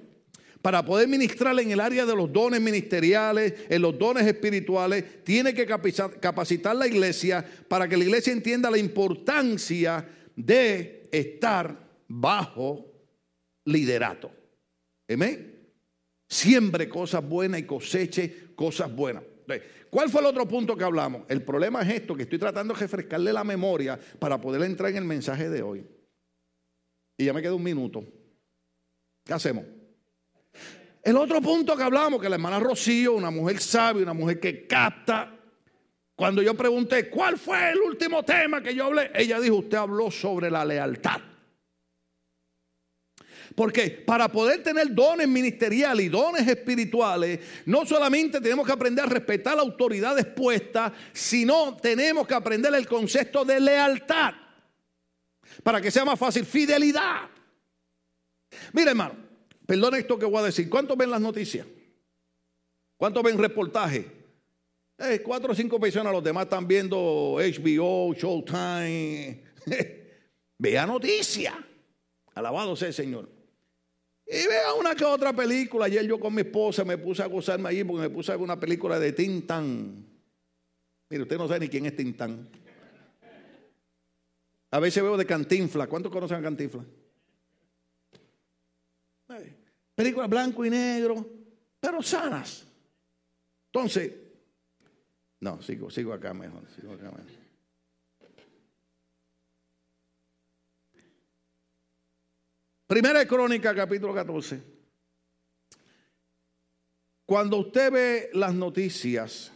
para 0.61 0.85
poder 0.85 1.07
ministrar 1.07 1.57
en 1.61 1.71
el 1.71 1.79
área 1.79 2.05
de 2.05 2.17
los 2.17 2.33
dones 2.33 2.61
ministeriales, 2.61 3.55
en 3.69 3.81
los 3.81 3.97
dones 3.97 4.27
espirituales, 4.27 5.23
tiene 5.23 5.55
que 5.55 5.67
capacitar 5.67 6.75
la 6.75 6.89
iglesia 6.89 7.49
para 7.69 7.87
que 7.87 7.97
la 7.97 8.03
iglesia 8.03 8.33
entienda 8.33 8.73
la 8.73 8.79
importancia 8.79 10.05
de 10.35 11.09
estar 11.13 11.79
bajo 12.09 12.91
liderato. 13.67 14.33
Amén. 15.09 15.54
Siembre 16.35 16.89
cosas 16.89 17.25
buenas 17.25 17.61
y 17.61 17.63
coseche 17.63 18.49
cosas 18.57 18.93
buenas. 18.93 19.23
¿Cuál 19.89 20.11
fue 20.11 20.21
el 20.21 20.27
otro 20.27 20.49
punto 20.49 20.77
que 20.77 20.83
hablamos? 20.83 21.23
El 21.29 21.45
problema 21.45 21.83
es 21.83 21.91
esto, 21.91 22.17
que 22.17 22.25
estoy 22.25 22.41
tratando 22.41 22.75
de 22.75 22.81
refrescarle 22.81 23.33
la 23.33 23.45
memoria 23.45 23.97
para 24.19 24.41
poder 24.41 24.61
entrar 24.63 24.91
en 24.91 24.97
el 24.97 25.05
mensaje 25.05 25.49
de 25.49 25.63
hoy. 25.63 25.87
Y 27.17 27.27
ya 27.27 27.33
me 27.33 27.41
queda 27.41 27.55
un 27.55 27.63
minuto. 27.63 28.05
¿Qué 29.25 29.33
hacemos? 29.33 29.65
El 31.05 31.17
otro 31.19 31.41
punto 31.41 31.77
que 31.77 31.85
hablamos, 31.85 32.21
que 32.21 32.29
la 32.29 32.35
hermana 32.35 32.59
Rocío, 32.59 33.13
una 33.13 33.31
mujer 33.31 33.61
sabia, 33.61 34.03
una 34.03 34.13
mujer 34.13 34.41
que 34.41 34.67
capta, 34.67 35.39
cuando 36.17 36.43
yo 36.43 36.55
pregunté, 36.55 37.09
¿cuál 37.11 37.39
fue 37.39 37.71
el 37.71 37.79
último 37.79 38.25
tema 38.25 38.61
que 38.61 38.75
yo 38.75 38.87
hablé? 38.87 39.13
Ella 39.15 39.39
dijo, 39.39 39.55
usted 39.59 39.77
habló 39.79 40.11
sobre 40.11 40.51
la 40.51 40.65
lealtad. 40.65 41.21
Porque 43.55 43.91
para 43.91 44.29
poder 44.29 44.63
tener 44.63 44.93
dones 44.93 45.29
ministeriales 45.29 46.07
y 46.07 46.09
dones 46.09 46.47
espirituales, 46.47 47.41
no 47.67 47.87
solamente 47.87 48.41
tenemos 48.41 48.67
que 48.67 48.73
aprender 48.73 49.05
a 49.05 49.09
respetar 49.09 49.55
la 49.55 49.63
autoridad 49.63 50.19
expuesta, 50.19 50.93
sino 51.13 51.77
tenemos 51.77 52.27
que 52.27 52.35
aprender 52.35 52.75
el 52.75 52.87
concepto 52.87 53.45
de 53.45 53.61
lealtad. 53.61 54.35
Para 55.63 55.81
que 55.81 55.91
sea 55.91 56.05
más 56.05 56.19
fácil, 56.19 56.45
fidelidad. 56.45 57.29
Mire, 58.73 58.91
hermano, 58.91 59.25
Perdón 59.67 59.95
esto 59.95 60.19
que 60.19 60.27
voy 60.27 60.39
a 60.39 60.45
decir. 60.45 60.69
¿Cuántos 60.69 60.97
ven 60.97 61.11
las 61.11 61.21
noticias? 61.21 61.67
¿Cuántos 62.97 63.23
ven 63.23 63.39
reportajes? 63.39 64.07
Eh, 64.99 65.21
cuatro 65.25 65.53
o 65.53 65.55
cinco 65.55 65.81
personas, 65.81 66.13
los 66.13 66.23
demás 66.23 66.45
están 66.45 66.69
viendo 66.69 67.37
HBO, 67.39 68.15
Showtime. 68.15 69.43
vea 70.59 70.87
noticias. 70.87 71.55
Alabado 72.35 72.77
sea 72.77 72.89
el 72.89 72.95
Señor. 72.95 73.34
Y 74.27 74.47
vea 74.49 74.75
una 74.75 74.95
que 74.95 75.05
otra 75.05 75.33
película. 75.33 75.87
Ayer 75.87 76.07
yo 76.07 76.19
con 76.19 76.35
mi 76.35 76.43
esposa 76.43 76.85
me 76.85 76.97
puse 76.99 77.23
a 77.23 77.27
gozarme 77.27 77.69
allí 77.69 77.85
porque 77.85 78.09
me 78.09 78.11
puse 78.11 78.33
a 78.33 78.37
ver 78.37 78.45
una 78.45 78.59
película 78.59 78.99
de 78.99 79.13
Tintán. 79.13 80.07
Mire, 81.11 81.23
usted 81.23 81.37
no 81.37 81.47
sabe 81.47 81.61
ni 81.61 81.69
quién 81.69 81.87
es 81.87 81.95
Tintán. 81.95 82.49
A 84.71 84.81
veces 84.81 85.03
veo 85.03 85.17
de 85.17 85.27
Cantinfla. 85.27 85.87
¿Cuántos 85.87 86.11
conocen 86.11 86.39
a 86.39 86.43
Cantinfla? 86.43 86.85
Películas 89.95 90.29
blanco 90.29 90.65
y 90.65 90.71
negro, 90.71 91.25
pero 91.79 92.03
sanas. 92.03 92.67
Entonces, 93.67 94.13
no, 95.41 95.63
sigo, 95.63 95.91
sigo 95.91 96.13
acá 96.13 96.35
mejor, 96.35 96.63
sigo 96.75 96.95
acá 96.95 97.11
mejor. 97.11 97.44
Primera 102.95 103.19
de 103.19 103.27
Crónica, 103.27 103.75
capítulo 103.75 104.15
14. 104.15 104.63
Cuando 107.27 107.57
usted 107.57 107.91
ve 107.91 108.31
las 108.35 108.55
noticias, 108.55 109.51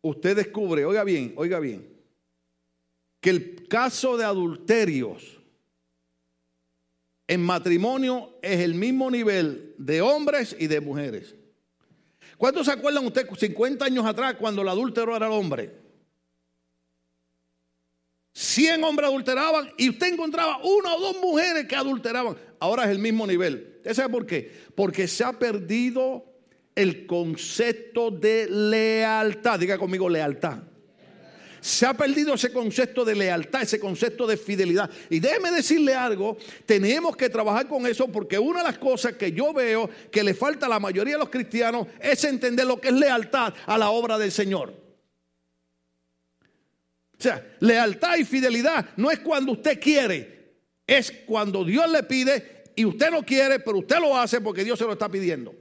usted 0.00 0.36
descubre, 0.36 0.86
oiga 0.86 1.04
bien, 1.04 1.34
oiga 1.36 1.60
bien, 1.60 1.86
que 3.20 3.28
el 3.28 3.68
caso 3.68 4.16
de 4.16 4.24
adulterios 4.24 5.38
en 7.26 7.42
matrimonio 7.42 8.38
es 8.40 8.60
el 8.60 8.72
mismo 8.72 9.10
nivel 9.10 9.74
de 9.76 10.00
hombres 10.00 10.56
y 10.58 10.66
de 10.66 10.80
mujeres. 10.80 11.34
¿Cuántos 12.38 12.64
se 12.64 12.72
acuerdan 12.72 13.04
ustedes 13.04 13.38
50 13.38 13.84
años 13.84 14.06
atrás 14.06 14.36
cuando 14.36 14.62
el 14.62 14.68
adúltero 14.70 15.14
era 15.14 15.26
el 15.26 15.32
hombre? 15.32 15.85
100 18.36 18.84
hombres 18.84 19.08
adulteraban 19.08 19.72
y 19.78 19.88
usted 19.88 20.12
encontraba 20.12 20.58
una 20.58 20.94
o 20.94 21.00
dos 21.00 21.16
mujeres 21.22 21.64
que 21.64 21.74
adulteraban. 21.74 22.36
Ahora 22.58 22.84
es 22.84 22.90
el 22.90 22.98
mismo 22.98 23.26
nivel. 23.26 23.76
¿Usted 23.78 23.94
sabe 23.94 24.10
por 24.10 24.26
qué? 24.26 24.52
Porque 24.74 25.08
se 25.08 25.24
ha 25.24 25.32
perdido 25.32 26.22
el 26.74 27.06
concepto 27.06 28.10
de 28.10 28.46
lealtad. 28.50 29.58
Diga 29.58 29.78
conmigo 29.78 30.06
lealtad. 30.10 30.58
Se 31.62 31.86
ha 31.86 31.94
perdido 31.94 32.34
ese 32.34 32.52
concepto 32.52 33.06
de 33.06 33.14
lealtad, 33.14 33.62
ese 33.62 33.80
concepto 33.80 34.26
de 34.26 34.36
fidelidad. 34.36 34.90
Y 35.08 35.18
déjeme 35.18 35.50
decirle 35.50 35.94
algo, 35.94 36.36
tenemos 36.66 37.16
que 37.16 37.30
trabajar 37.30 37.66
con 37.66 37.86
eso 37.86 38.06
porque 38.08 38.38
una 38.38 38.58
de 38.58 38.68
las 38.68 38.76
cosas 38.76 39.14
que 39.14 39.32
yo 39.32 39.54
veo 39.54 39.88
que 40.10 40.22
le 40.22 40.34
falta 40.34 40.66
a 40.66 40.68
la 40.68 40.78
mayoría 40.78 41.14
de 41.14 41.20
los 41.20 41.30
cristianos 41.30 41.86
es 41.98 42.22
entender 42.24 42.66
lo 42.66 42.82
que 42.82 42.88
es 42.88 42.94
lealtad 42.94 43.54
a 43.64 43.78
la 43.78 43.88
obra 43.88 44.18
del 44.18 44.30
Señor. 44.30 44.85
O 47.18 47.22
sea, 47.22 47.56
lealtad 47.60 48.16
y 48.18 48.24
fidelidad 48.24 48.90
no 48.96 49.10
es 49.10 49.20
cuando 49.20 49.52
usted 49.52 49.80
quiere, 49.80 50.54
es 50.86 51.10
cuando 51.26 51.64
Dios 51.64 51.90
le 51.90 52.02
pide 52.02 52.64
y 52.74 52.84
usted 52.84 53.10
no 53.10 53.22
quiere, 53.22 53.58
pero 53.58 53.78
usted 53.78 53.98
lo 53.98 54.16
hace 54.16 54.40
porque 54.40 54.64
Dios 54.64 54.78
se 54.78 54.84
lo 54.84 54.92
está 54.92 55.08
pidiendo. 55.08 55.54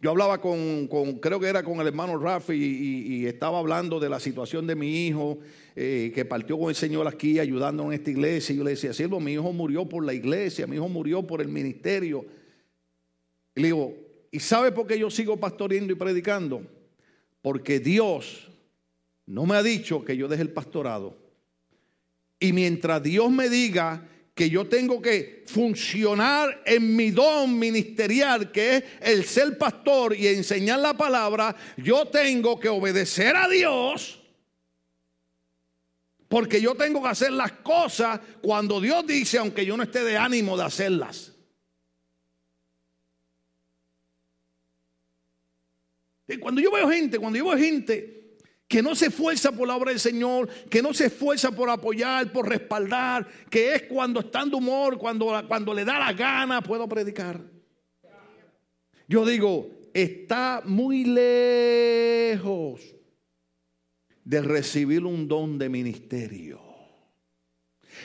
Yo 0.00 0.10
hablaba 0.10 0.40
con, 0.40 0.88
creo 1.20 1.38
que 1.38 1.46
era 1.46 1.62
con 1.62 1.80
el 1.80 1.86
hermano 1.86 2.18
Rafi 2.18 2.54
y, 2.54 3.26
estaba 3.26 3.60
hablando 3.60 4.00
de 4.00 4.08
la 4.08 4.18
situación 4.18 4.66
de 4.66 4.74
mi 4.74 5.06
hijo 5.06 5.38
eh, 5.76 6.10
que 6.12 6.24
partió 6.24 6.58
con 6.58 6.70
el 6.70 6.74
Señor 6.74 7.06
aquí 7.06 7.38
ayudándonos 7.38 7.92
en 7.92 8.00
esta 8.00 8.10
iglesia. 8.10 8.52
Y 8.52 8.56
yo 8.56 8.64
le 8.64 8.70
decía, 8.70 8.92
siervo, 8.92 9.20
mi 9.20 9.34
hijo 9.34 9.52
murió 9.52 9.88
por 9.88 10.04
la 10.04 10.12
iglesia, 10.12 10.66
mi 10.66 10.74
hijo 10.74 10.88
murió 10.88 11.24
por 11.24 11.40
el 11.40 11.46
ministerio. 11.46 12.26
Y 13.54 13.60
le 13.60 13.66
digo, 13.68 13.94
¿y 14.32 14.40
sabe 14.40 14.72
por 14.72 14.88
qué 14.88 14.98
yo 14.98 15.08
sigo 15.08 15.36
pastoreando 15.36 15.92
y 15.92 15.96
predicando? 15.96 16.66
Porque 17.40 17.78
Dios 17.78 18.50
no 19.26 19.46
me 19.46 19.56
ha 19.56 19.62
dicho 19.62 20.04
que 20.04 20.16
yo 20.16 20.28
deje 20.28 20.42
el 20.42 20.52
pastorado. 20.52 21.16
Y 22.38 22.52
mientras 22.52 23.02
Dios 23.02 23.30
me 23.30 23.48
diga 23.48 24.08
que 24.34 24.48
yo 24.48 24.66
tengo 24.66 25.00
que 25.00 25.44
funcionar 25.46 26.62
en 26.64 26.96
mi 26.96 27.10
don 27.10 27.58
ministerial, 27.58 28.50
que 28.50 28.76
es 28.76 28.84
el 29.00 29.24
ser 29.24 29.58
pastor 29.58 30.16
y 30.16 30.26
enseñar 30.26 30.80
la 30.80 30.96
palabra, 30.96 31.54
yo 31.76 32.06
tengo 32.08 32.58
que 32.58 32.68
obedecer 32.68 33.36
a 33.36 33.48
Dios. 33.48 34.18
Porque 36.28 36.60
yo 36.62 36.74
tengo 36.74 37.02
que 37.02 37.10
hacer 37.10 37.30
las 37.30 37.52
cosas 37.52 38.18
cuando 38.40 38.80
Dios 38.80 39.06
dice, 39.06 39.38
aunque 39.38 39.66
yo 39.66 39.76
no 39.76 39.82
esté 39.82 40.02
de 40.02 40.16
ánimo 40.16 40.56
de 40.56 40.64
hacerlas. 40.64 41.32
Y 46.26 46.38
cuando 46.38 46.62
yo 46.62 46.72
veo 46.72 46.88
gente, 46.88 47.18
cuando 47.18 47.38
yo 47.38 47.44
veo 47.44 47.58
gente 47.58 48.21
que 48.72 48.82
no 48.82 48.94
se 48.94 49.08
esfuerza 49.08 49.52
por 49.52 49.68
la 49.68 49.76
obra 49.76 49.90
del 49.90 50.00
Señor, 50.00 50.48
que 50.70 50.80
no 50.80 50.94
se 50.94 51.04
esfuerza 51.04 51.50
por 51.50 51.68
apoyar, 51.68 52.32
por 52.32 52.48
respaldar, 52.48 53.28
que 53.50 53.74
es 53.74 53.82
cuando 53.82 54.20
está 54.20 54.40
en 54.40 54.54
humor, 54.54 54.96
cuando, 54.96 55.46
cuando 55.46 55.74
le 55.74 55.84
da 55.84 55.98
la 55.98 56.14
gana, 56.14 56.62
puedo 56.62 56.88
predicar. 56.88 57.38
Yo 59.06 59.26
digo, 59.26 59.68
está 59.92 60.62
muy 60.64 61.04
lejos 61.04 62.80
de 64.24 64.40
recibir 64.40 65.04
un 65.04 65.28
don 65.28 65.58
de 65.58 65.68
ministerio. 65.68 66.62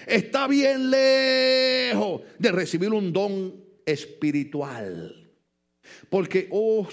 Está 0.06 0.50
bien 0.50 0.92
lejos 0.92 2.24
de 2.38 2.52
recibir 2.52 2.92
un 2.92 3.14
don 3.14 3.56
espiritual. 3.86 5.32
Porque, 6.10 6.50
oh, 6.52 6.90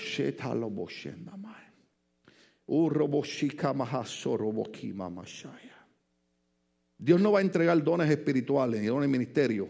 Dios 6.97 7.21
no 7.21 7.33
va 7.33 7.41
a 7.41 7.43
entregar 7.43 7.83
dones 7.83 8.11
espirituales 8.11 8.81
ni 8.81 8.87
dones 8.87 9.09
ministerios 9.09 9.69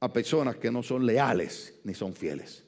a 0.00 0.12
personas 0.12 0.56
que 0.56 0.70
no 0.70 0.82
son 0.82 1.04
leales 1.04 1.80
ni 1.84 1.94
son 1.94 2.14
fieles. 2.14 2.64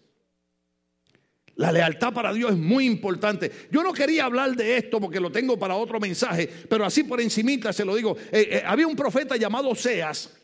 La 1.57 1.71
lealtad 1.71 2.13
para 2.13 2.33
Dios 2.33 2.53
es 2.53 2.59
muy 2.59 2.87
importante. 2.87 3.51
Yo 3.71 3.83
no 3.83 3.93
quería 3.93 4.25
hablar 4.25 4.57
de 4.57 4.79
esto 4.79 5.01
porque 5.01 5.21
lo 5.21 5.31
tengo 5.31 5.59
para 5.59 5.77
otro 5.77 6.01
mensaje, 6.01 6.49
pero 6.69 6.85
así 6.85 7.05
por 7.05 7.21
encimita 7.21 7.73
se 7.73 7.85
lo 7.85 7.95
digo. 7.95 8.17
Eh, 8.33 8.49
eh, 8.51 8.63
había 8.67 8.87
un 8.87 8.97
profeta 8.97 9.37
llamado 9.37 9.69
Oseas 9.69 10.35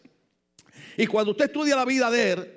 y 0.96 1.06
cuando 1.06 1.30
usted 1.32 1.46
estudia 1.46 1.76
la 1.76 1.84
vida 1.84 2.10
de 2.10 2.32
él, 2.32 2.52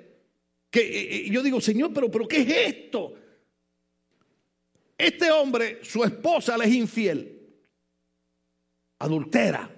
que 0.70 0.80
eh, 1.26 1.30
yo 1.30 1.42
digo, 1.42 1.60
Señor, 1.60 1.92
pero, 1.94 2.10
pero 2.10 2.28
¿qué 2.28 2.42
es 2.42 2.74
esto? 2.74 3.14
Este 5.02 5.32
hombre, 5.32 5.80
su 5.82 6.04
esposa 6.04 6.56
le 6.56 6.66
es 6.66 6.74
infiel, 6.74 7.56
adultera, 9.00 9.68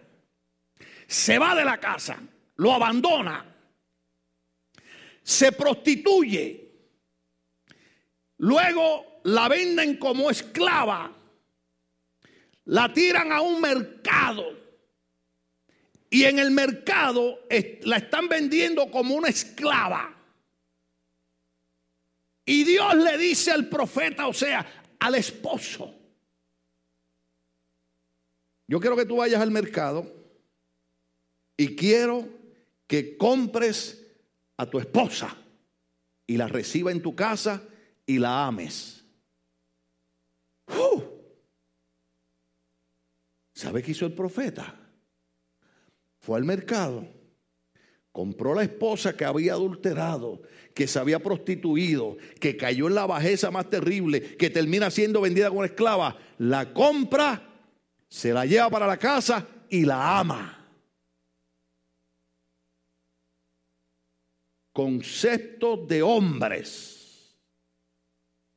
se 1.07 1.39
va 1.39 1.55
de 1.55 1.65
la 1.65 1.81
casa, 1.81 2.19
lo 2.57 2.75
abandona, 2.75 3.43
se 5.23 5.53
prostituye, 5.53 6.75
luego 8.37 9.23
la 9.25 9.49
venden 9.49 9.97
como 9.97 10.29
esclava, 10.29 11.11
la 12.67 12.93
tiran 12.93 13.33
a 13.33 13.41
un 13.41 13.63
mercado. 13.63 14.45
Y 16.11 16.25
en 16.25 16.39
el 16.39 16.51
mercado 16.51 17.47
la 17.85 17.97
están 17.97 18.29
vendiendo 18.29 18.91
como 18.91 19.15
una 19.15 19.29
esclava. 19.29 20.15
Y 22.45 22.65
Dios 22.65 22.95
le 22.97 23.17
dice 23.17 23.53
al 23.53 23.71
profeta, 23.71 24.29
o 24.29 24.35
sea, 24.35 24.84
al 24.99 25.15
esposo, 25.15 25.95
yo 28.67 28.81
quiero 28.81 28.97
que 28.97 29.07
tú 29.07 29.17
vayas 29.17 29.41
al 29.41 29.51
mercado 29.51 30.11
y 31.57 31.77
quiero 31.77 32.29
que 32.87 33.17
compres 33.17 34.05
a 34.57 34.67
tu 34.67 34.79
esposa 34.79 35.37
y 36.27 36.37
la 36.37 36.49
reciba 36.49 36.91
en 36.91 37.03
tu 37.03 37.15
casa 37.15 37.63
y 38.07 38.19
la 38.19 38.47
ames. 38.47 39.05
¿Sabe 43.55 43.83
qué 43.83 43.93
hizo 43.93 44.05
el 44.05 44.13
profeta? 44.13 44.75
Fue 46.19 46.37
al 46.37 46.45
mercado, 46.45 47.09
compró 48.15 48.55
la 48.55 48.63
esposa 48.63 49.17
que 49.17 49.25
había 49.25 49.55
adulterado, 49.55 50.41
que 50.73 50.87
se 50.87 51.01
había 51.01 51.19
prostituido, 51.19 52.17
que 52.39 52.57
cayó 52.57 52.87
en 52.87 52.95
la 52.95 53.07
bajeza 53.07 53.51
más 53.51 53.69
terrible, 53.69 54.37
que 54.37 54.51
termina 54.51 54.89
siendo 54.93 55.21
vendida 55.21 55.49
como 55.49 55.65
esclava, 55.65 56.17
la 56.39 56.73
compra, 56.73 57.43
se 58.09 58.33
la 58.33 58.47
lleva 58.47 58.71
para 58.71 58.87
la 58.87 58.99
casa 58.99 59.45
y 59.69 59.85
la 59.85 60.21
ama. 60.21 60.65
Conceptos 64.73 65.89
de 65.89 66.03
hombres 66.03 67.37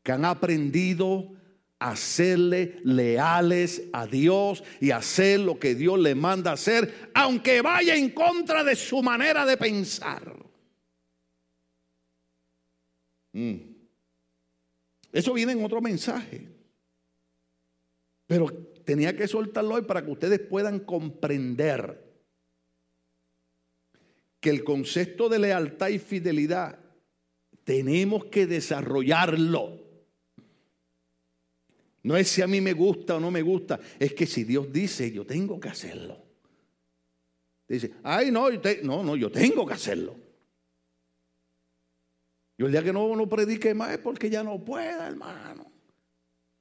que 0.04 0.12
han 0.12 0.24
aprendido 0.24 1.32
a 1.80 1.96
serle 1.96 2.80
leales 2.84 3.84
a 3.94 4.08
Dios 4.08 4.64
y 4.80 4.92
hacer 4.92 5.40
lo 5.40 5.60
que 5.60 5.76
Dios 5.76 6.00
le 6.00 6.16
manda 6.16 6.54
hacer, 6.54 7.10
aunque 7.14 7.62
vaya 7.62 7.96
en 7.96 8.10
contra 8.12 8.64
de 8.64 8.76
su 8.76 9.04
manera 9.04 9.46
de 9.46 9.58
pensar. 9.58 10.36
Mm. 13.34 13.56
Eso 15.12 15.34
viene 15.34 15.52
en 15.52 15.64
otro 15.64 15.82
mensaje. 15.82 16.48
Pero 18.26 18.52
tenía 18.84 19.16
que 19.16 19.28
soltarlo 19.28 19.76
hoy 19.76 19.84
para 19.84 20.04
que 20.04 20.12
ustedes 20.12 20.40
puedan 20.40 20.80
comprender 20.80 22.06
que 24.40 24.50
el 24.50 24.64
concepto 24.64 25.30
de 25.30 25.40
lealtad 25.40 25.90
y 25.90 26.00
fidelidad 26.00 26.80
tenemos 27.64 28.26
que 28.26 28.48
desarrollarlo. 28.48 29.87
No 32.08 32.16
es 32.16 32.30
si 32.30 32.42
a 32.42 32.48
mí 32.48 32.62
me 32.62 32.72
gusta 32.72 33.18
o 33.18 33.20
no 33.20 33.30
me 33.30 33.42
gusta, 33.42 33.82
es 34.00 34.14
que 34.14 34.26
si 34.26 34.46
Dios 34.46 34.72
dice, 34.72 35.12
yo 35.12 35.26
tengo 35.26 35.60
que 35.60 35.68
hacerlo. 35.68 36.18
Dice, 37.68 37.96
ay, 38.02 38.32
no, 38.32 38.48
no, 38.50 39.04
no, 39.04 39.18
yo 39.18 39.30
tengo 39.30 39.68
que 39.68 39.74
hacerlo. 39.74 40.16
Yo 42.58 42.68
el 42.68 42.72
día 42.72 42.82
que 42.82 42.94
no, 42.94 43.14
no 43.14 43.28
predique 43.28 43.74
más 43.74 43.92
es 43.92 43.98
porque 43.98 44.30
ya 44.30 44.42
no 44.42 44.58
pueda, 44.64 45.06
hermano. 45.06 45.70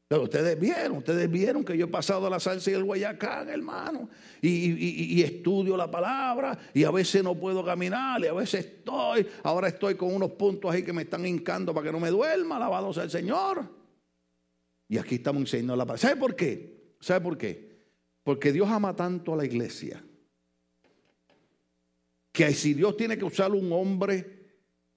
Pero 0.09 0.25
ustedes 0.25 0.59
vieron, 0.59 0.97
ustedes 0.97 1.31
vieron 1.31 1.65
que 1.65 1.79
yo 1.79 1.85
he 1.85 1.91
pasado 1.91 2.29
la 2.29 2.41
salsa 2.41 2.73
y 2.73 2.75
el 2.75 2.83
guayacán, 2.83 3.49
hermano, 3.49 4.09
y, 4.43 5.23
estudio 5.23 5.77
la 5.77 5.89
palabra, 5.89 6.59
y 6.75 6.83
a 6.83 6.91
veces 6.91 7.23
no 7.23 7.37
puedo 7.37 7.65
caminar, 7.65 8.21
y 8.21 8.27
a 8.27 8.33
veces 8.33 8.67
estoy, 8.67 9.29
ahora 9.45 9.69
estoy 9.69 9.95
con 9.95 10.13
unos 10.13 10.33
puntos 10.33 10.73
ahí 10.73 10.83
que 10.83 10.93
me 10.93 11.03
están 11.03 11.25
hincando 11.25 11.73
para 11.73 11.87
que 11.87 11.93
no 11.93 12.01
me 12.01 12.11
duerma, 12.11 12.57
alabado 12.57 12.93
sea 12.93 13.05
el 13.05 13.11
Señor. 13.11 13.76
Y 14.89 14.99
aquí 14.99 15.17
estamos 15.17 15.41
enseñando 15.41 15.77
la 15.77 15.85
palabra. 15.85 16.01
¿Sabe 16.01 16.17
por 16.17 16.37
qué? 16.37 16.95
¿Sabe 17.01 17.21
por 17.21 17.37
qué? 17.37 17.77
Porque 18.23 18.53
Dios 18.53 18.69
ama 18.69 18.95
tanto 18.95 19.35
a 19.35 19.37
la 19.37 19.45
iglesia, 19.45 20.05
que 22.33 22.53
si 22.53 22.75
Dios 22.75 22.97
tiene 22.97 23.17
que 23.17 23.25
usar 23.25 23.53
un 23.53 23.73
hombre 23.73 24.47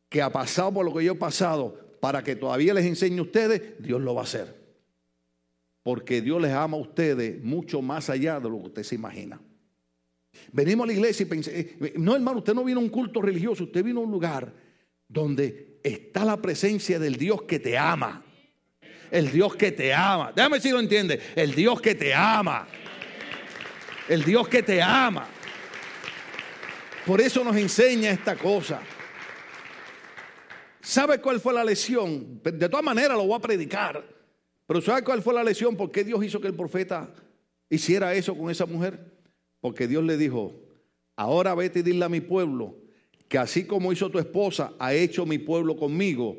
que 0.10 0.22
ha 0.22 0.32
pasado 0.32 0.74
por 0.74 0.86
lo 0.86 0.94
que 0.94 1.04
yo 1.04 1.14
he 1.14 1.16
pasado, 1.16 1.98
para 2.00 2.24
que 2.24 2.36
todavía 2.36 2.74
les 2.74 2.86
enseñe 2.86 3.20
a 3.20 3.24
ustedes, 3.24 3.82
Dios 3.82 4.02
lo 4.02 4.16
va 4.16 4.22
a 4.22 4.24
hacer 4.24 4.60
porque 5.90 6.22
Dios 6.22 6.42
les 6.42 6.52
ama 6.52 6.78
a 6.78 6.82
ustedes 6.82 7.42
mucho 7.44 7.82
más 7.82 8.12
allá 8.12 8.40
de 8.40 8.50
lo 8.50 8.60
que 8.60 8.68
usted 8.68 8.84
se 8.84 8.96
imagina. 8.96 9.42
Venimos 10.52 10.84
a 10.84 10.88
la 10.88 10.94
iglesia 10.94 11.24
y 11.24 11.26
pensé, 11.26 11.60
eh, 11.60 11.94
no 11.98 12.16
hermano, 12.16 12.38
usted 12.40 12.54
no 12.54 12.64
vino 12.64 12.80
a 12.80 12.84
un 12.84 12.90
culto 12.90 13.22
religioso, 13.22 13.64
usted 13.64 13.84
vino 13.84 14.02
a 14.02 14.04
un 14.04 14.12
lugar 14.12 14.54
donde 15.08 15.80
está 15.84 16.26
la 16.26 16.40
presencia 16.40 17.00
del 17.00 17.16
Dios 17.16 17.42
que 17.44 17.60
te 17.60 17.76
ama. 17.76 18.24
El 19.12 19.32
Dios 19.32 19.56
que 19.56 19.72
te 19.72 19.94
ama. 19.94 20.32
Déjame 20.36 20.60
si 20.60 20.70
lo 20.70 20.80
entiende. 20.80 21.20
El 21.36 21.54
Dios 21.54 21.82
que 21.82 21.96
te 21.96 22.14
ama. 22.14 22.68
El 24.08 24.24
Dios 24.24 24.48
que 24.48 24.64
te 24.64 24.82
ama. 24.82 25.28
Por 27.06 27.22
eso 27.22 27.44
nos 27.44 27.56
enseña 27.56 28.12
esta 28.12 28.36
cosa. 28.36 28.82
¿Sabe 30.82 31.20
cuál 31.20 31.40
fue 31.40 31.54
la 31.54 31.64
lección? 31.64 32.42
De 32.44 32.70
todas 32.70 32.84
maneras 32.84 33.18
lo 33.18 33.26
voy 33.26 33.38
a 33.38 33.42
predicar. 33.42 34.04
Pero 34.66 34.82
¿sabe 34.82 35.04
cuál 35.04 35.22
fue 35.22 35.34
la 35.34 35.44
lección? 35.44 35.76
¿Por 35.76 35.92
qué 35.92 36.04
Dios 36.04 36.24
hizo 36.24 36.40
que 36.40 36.48
el 36.48 36.56
profeta 36.56 37.14
hiciera 37.70 38.14
eso 38.14 38.38
con 38.38 38.50
esa 38.50 38.66
mujer? 38.66 39.00
Porque 39.62 39.88
Dios 39.88 40.04
le 40.04 40.18
dijo, 40.18 40.54
ahora 41.16 41.56
vete 41.56 41.80
y 41.80 41.84
dile 41.84 42.06
a 42.06 42.10
mi 42.10 42.22
pueblo 42.22 42.76
que 43.30 43.38
así 43.38 43.66
como 43.66 43.94
hizo 43.94 44.10
tu 44.10 44.18
esposa, 44.18 44.74
ha 44.80 44.94
hecho 44.94 45.26
mi 45.26 45.38
pueblo 45.38 45.78
conmigo, 45.78 46.38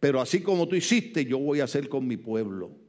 pero 0.00 0.20
así 0.20 0.40
como 0.40 0.66
tú 0.66 0.74
hiciste, 0.74 1.24
yo 1.24 1.38
voy 1.38 1.60
a 1.60 1.64
hacer 1.64 1.88
con 1.88 2.06
mi 2.06 2.16
pueblo 2.16 2.80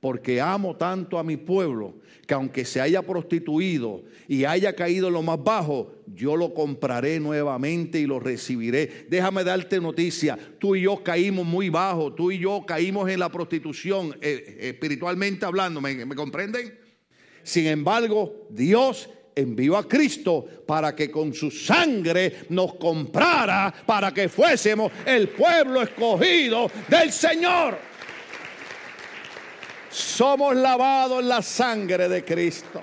porque 0.00 0.40
amo 0.40 0.76
tanto 0.76 1.18
a 1.18 1.24
mi 1.24 1.36
pueblo 1.36 1.96
que 2.26 2.34
aunque 2.34 2.64
se 2.64 2.80
haya 2.80 3.02
prostituido 3.02 4.04
y 4.28 4.44
haya 4.44 4.74
caído 4.74 5.08
en 5.08 5.14
lo 5.14 5.22
más 5.22 5.42
bajo, 5.42 5.92
yo 6.06 6.36
lo 6.36 6.54
compraré 6.54 7.18
nuevamente 7.18 7.98
y 7.98 8.06
lo 8.06 8.20
recibiré. 8.20 9.06
Déjame 9.08 9.44
darte 9.44 9.80
noticia, 9.80 10.38
tú 10.58 10.76
y 10.76 10.82
yo 10.82 11.02
caímos 11.02 11.46
muy 11.46 11.68
bajo, 11.68 12.12
tú 12.12 12.30
y 12.30 12.38
yo 12.38 12.64
caímos 12.66 13.08
en 13.10 13.20
la 13.20 13.30
prostitución, 13.30 14.16
eh, 14.20 14.58
espiritualmente 14.60 15.46
hablando, 15.46 15.80
¿me, 15.80 16.06
¿me 16.06 16.14
comprenden? 16.14 16.78
Sin 17.42 17.66
embargo, 17.66 18.46
Dios 18.50 19.08
envió 19.38 19.76
a 19.76 19.86
Cristo 19.86 20.44
para 20.66 20.94
que 20.94 21.10
con 21.10 21.32
su 21.32 21.50
sangre 21.50 22.44
nos 22.50 22.74
comprara, 22.74 23.72
para 23.86 24.12
que 24.12 24.28
fuésemos 24.28 24.90
el 25.06 25.28
pueblo 25.28 25.82
escogido 25.82 26.70
del 26.88 27.12
Señor. 27.12 27.78
Somos 29.90 30.56
lavados 30.56 31.22
en 31.22 31.28
la 31.28 31.42
sangre 31.42 32.08
de 32.08 32.24
Cristo. 32.24 32.82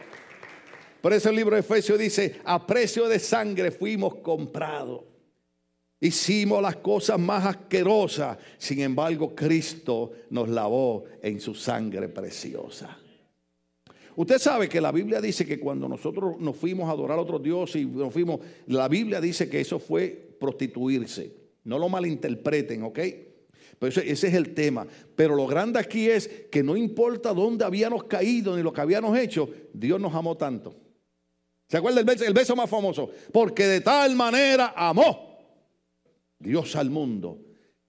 Por 1.02 1.14
eso 1.14 1.30
el 1.30 1.36
libro 1.36 1.56
de 1.56 1.62
Efesios 1.62 2.00
dice, 2.00 2.42
a 2.46 2.66
precio 2.66 3.08
de 3.08 3.20
sangre 3.20 3.72
fuimos 3.72 4.16
comprados. 4.16 5.04
Hicimos 6.00 6.62
las 6.62 6.78
cosas 6.78 7.20
más 7.20 7.46
asquerosas, 7.46 8.38
sin 8.58 8.82
embargo 8.82 9.34
Cristo 9.36 10.12
nos 10.30 10.50
lavó 10.50 11.06
en 11.22 11.40
su 11.40 11.56
sangre 11.56 12.10
preciosa. 12.10 12.98
Usted 14.16 14.40
sabe 14.40 14.70
que 14.70 14.80
la 14.80 14.92
Biblia 14.92 15.20
dice 15.20 15.46
que 15.46 15.60
cuando 15.60 15.90
nosotros 15.90 16.40
nos 16.40 16.56
fuimos 16.56 16.88
a 16.88 16.92
adorar 16.92 17.18
a 17.18 17.22
otros 17.22 17.44
dioses 17.44 17.82
y 17.82 17.86
nos 17.86 18.14
fuimos, 18.14 18.40
la 18.68 18.88
Biblia 18.88 19.20
dice 19.20 19.50
que 19.50 19.60
eso 19.60 19.80
fue 19.80 20.36
prostituirse. 20.40 21.34
No 21.66 21.78
lo 21.78 21.90
malinterpreten, 21.90 22.84
¿ok? 22.84 23.00
Pero 23.78 23.90
ese, 23.90 24.10
es 24.10 24.24
el 24.24 24.54
tema. 24.54 24.88
Pero 25.16 25.36
lo 25.36 25.46
grande 25.48 25.80
aquí 25.80 26.10
es 26.10 26.28
que 26.50 26.64
no 26.64 26.78
importa 26.78 27.34
dónde 27.34 27.66
habíamos 27.66 28.06
caído 28.06 28.56
ni 28.56 28.64
lo 28.64 28.72
que 28.72 28.82
habíamos 28.82 29.18
hecho, 29.18 29.50
Dios 29.74 30.00
nos 30.00 30.14
amó 30.14 30.38
tanto. 30.38 30.76
¿Se 31.68 31.78
acuerda 31.78 32.00
el 32.02 32.24
el 32.24 32.34
beso 32.34 32.56
más 32.56 32.70
famoso? 32.70 33.10
Porque 33.34 33.66
de 33.66 33.82
tal 33.82 34.16
manera 34.16 34.74
amó 34.76 35.40
Dios 36.40 36.76
al 36.76 36.90
mundo 36.90 37.45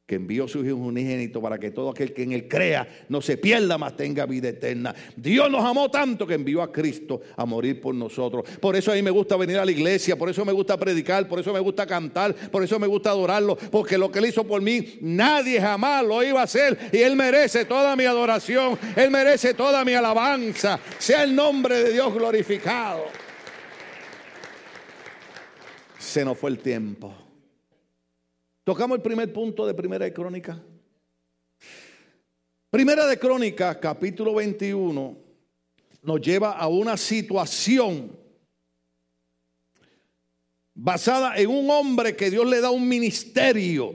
que 0.07 0.15
envió 0.15 0.47
su 0.47 0.65
Hijo 0.65 0.77
unigénito 0.77 1.43
para 1.43 1.59
que 1.59 1.73
todo 1.73 1.91
aquel 1.91 2.15
que 2.15 2.23
en 2.23 2.33
él 2.33 2.47
crea 2.47 2.87
no 3.09 3.21
se 3.21 3.37
pierda, 3.37 3.77
mas 3.77 3.97
tenga 3.97 4.25
vida 4.25 4.51
eterna. 4.51 4.95
Dios 5.17 5.51
nos 5.51 5.65
amó 5.65 5.91
tanto 5.91 6.27
que 6.27 6.35
envió 6.35 6.63
a 6.63 6.71
Cristo 6.71 7.23
a 7.37 7.45
morir 7.45 7.81
por 7.81 7.93
nosotros. 7.93 8.49
Por 8.61 8.77
eso 8.77 8.93
a 8.93 8.95
mí 8.95 9.03
me 9.03 9.11
gusta 9.11 9.37
venir 9.37 9.59
a 9.59 9.65
la 9.65 9.73
iglesia, 9.73 10.17
por 10.17 10.29
eso 10.29 10.45
me 10.45 10.53
gusta 10.53 10.77
predicar, 10.77 11.27
por 11.27 11.41
eso 11.41 11.53
me 11.53 11.59
gusta 11.59 11.87
cantar, 11.87 12.35
por 12.35 12.63
eso 12.63 12.79
me 12.79 12.87
gusta 12.87 13.11
adorarlo, 13.11 13.57
porque 13.57 13.99
lo 13.99 14.11
que 14.11 14.21
él 14.21 14.27
hizo 14.27 14.45
por 14.45 14.63
mí, 14.63 14.99
nadie 15.01 15.61
jamás 15.61 16.05
lo 16.05 16.23
iba 16.23 16.41
a 16.41 16.45
hacer 16.45 16.79
y 16.93 16.99
él 16.99 17.17
merece 17.17 17.65
toda 17.65 17.97
mi 17.97 18.05
adoración, 18.05 18.79
él 18.95 19.11
merece 19.11 19.55
toda 19.55 19.85
mi 19.85 19.95
alabanza. 19.95 20.79
Sea 20.99 21.25
el 21.25 21.35
nombre 21.35 21.83
de 21.83 21.93
Dios 21.93 22.15
glorificado. 22.15 23.07
Se 25.99 26.25
nos 26.25 26.39
fue 26.39 26.51
el 26.51 26.61
tiempo. 26.61 27.26
Tocamos 28.67 28.97
el 28.97 29.03
primer 29.03 29.33
punto 29.33 29.65
de 29.65 29.75
Primera 29.75 30.07
de 30.07 30.13
Crónica. 30.13 30.61
Primera 32.69 33.07
de 33.07 33.17
Crónica, 33.17 33.79
capítulo 33.79 34.35
21, 34.35 35.17
nos 36.03 36.21
lleva 36.21 36.51
a 36.51 36.67
una 36.67 36.97
situación 36.97 38.11
basada 40.75 41.37
en 41.37 41.49
un 41.49 41.71
hombre 41.71 42.17
que 42.17 42.29
Dios 42.29 42.45
le 42.45 42.61
da 42.61 42.71
un 42.71 42.89
ministerio. 42.89 43.95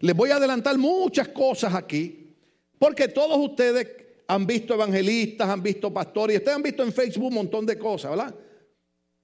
Les 0.00 0.16
voy 0.16 0.30
a 0.30 0.36
adelantar 0.36 0.78
muchas 0.78 1.28
cosas 1.28 1.74
aquí, 1.74 2.34
porque 2.78 3.08
todos 3.08 3.36
ustedes 3.38 3.86
han 4.26 4.46
visto 4.46 4.72
evangelistas, 4.72 5.46
han 5.46 5.62
visto 5.62 5.92
pastores, 5.92 6.38
ustedes 6.38 6.56
han 6.56 6.62
visto 6.62 6.82
en 6.82 6.90
Facebook 6.90 7.28
un 7.28 7.34
montón 7.34 7.66
de 7.66 7.78
cosas, 7.78 8.12
¿verdad? 8.12 8.34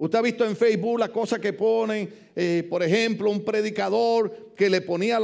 Usted 0.00 0.18
ha 0.18 0.22
visto 0.22 0.46
en 0.46 0.56
Facebook 0.56 0.98
las 0.98 1.10
cosas 1.10 1.40
que 1.40 1.52
ponen, 1.52 2.10
eh, 2.34 2.66
por 2.70 2.82
ejemplo, 2.82 3.30
un 3.30 3.44
predicador 3.44 4.54
que 4.56 4.70
le 4.70 4.80
ponía 4.80 5.18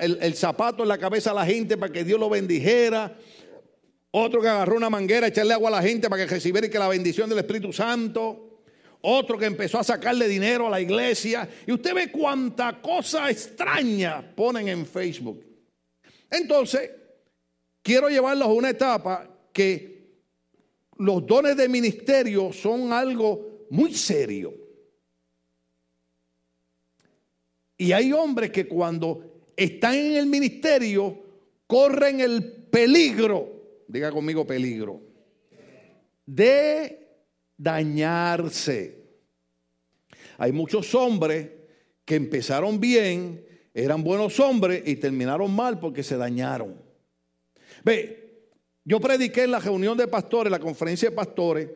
el, 0.00 0.34
zapato 0.34 0.82
en 0.82 0.88
la 0.88 0.98
cabeza 0.98 1.30
a 1.30 1.34
la 1.34 1.46
gente 1.46 1.76
para 1.76 1.92
que 1.92 2.02
Dios 2.02 2.18
lo 2.18 2.28
bendijera. 2.28 3.16
Otro 4.10 4.40
que 4.40 4.48
agarró 4.48 4.76
una 4.76 4.90
manguera, 4.90 5.28
echarle 5.28 5.54
agua 5.54 5.68
a 5.68 5.80
la 5.80 5.82
gente 5.82 6.10
para 6.10 6.24
que 6.24 6.34
recibiera 6.34 6.66
la 6.80 6.88
bendición 6.88 7.30
del 7.30 7.38
Espíritu 7.38 7.72
Santo. 7.72 8.64
Otro 9.02 9.38
que 9.38 9.46
empezó 9.46 9.78
a 9.78 9.84
sacarle 9.84 10.26
dinero 10.26 10.66
a 10.66 10.70
la 10.70 10.80
iglesia. 10.80 11.48
Y 11.64 11.70
usted 11.70 11.94
ve 11.94 12.10
cuánta 12.10 12.80
cosa 12.82 13.30
extraña 13.30 14.34
ponen 14.34 14.66
en 14.66 14.84
Facebook. 14.84 15.44
Entonces, 16.28 16.90
quiero 17.82 18.08
llevarlos 18.08 18.48
a 18.48 18.52
una 18.52 18.70
etapa 18.70 19.30
que 19.52 20.08
los 20.96 21.24
dones 21.24 21.56
de 21.56 21.68
ministerio 21.68 22.52
son 22.52 22.92
algo 22.92 23.57
muy 23.70 23.94
serio. 23.94 24.54
Y 27.76 27.92
hay 27.92 28.12
hombres 28.12 28.50
que 28.50 28.66
cuando 28.66 29.42
están 29.56 29.94
en 29.94 30.16
el 30.16 30.26
ministerio 30.26 31.22
corren 31.66 32.20
el 32.20 32.42
peligro 32.44 33.58
diga 33.88 34.12
conmigo 34.12 34.46
peligro, 34.46 35.00
de 36.24 37.08
dañarse. 37.56 39.02
Hay 40.36 40.52
muchos 40.52 40.94
hombres 40.94 41.50
que 42.04 42.14
empezaron 42.14 42.78
bien, 42.78 43.44
eran 43.74 44.04
buenos 44.04 44.38
hombres 44.38 44.82
y 44.86 44.96
terminaron 44.96 45.54
mal 45.54 45.80
porque 45.80 46.02
se 46.02 46.16
dañaron. 46.16 46.80
Ve, 47.82 48.50
yo 48.84 49.00
prediqué 49.00 49.44
en 49.44 49.52
la 49.52 49.58
reunión 49.58 49.96
de 49.96 50.06
pastores, 50.06 50.50
la 50.50 50.60
conferencia 50.60 51.10
de 51.10 51.16
pastores, 51.16 51.68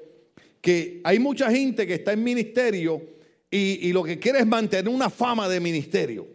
que 0.62 1.00
hay 1.04 1.18
mucha 1.18 1.50
gente 1.50 1.86
que 1.86 1.94
está 1.94 2.12
en 2.12 2.22
ministerio 2.22 3.02
y, 3.50 3.92
lo 3.92 4.02
que 4.02 4.18
quiere 4.18 4.38
es 4.38 4.46
mantener 4.46 4.88
una 4.88 5.10
fama 5.10 5.46
de 5.46 5.60
ministerio. 5.60 6.26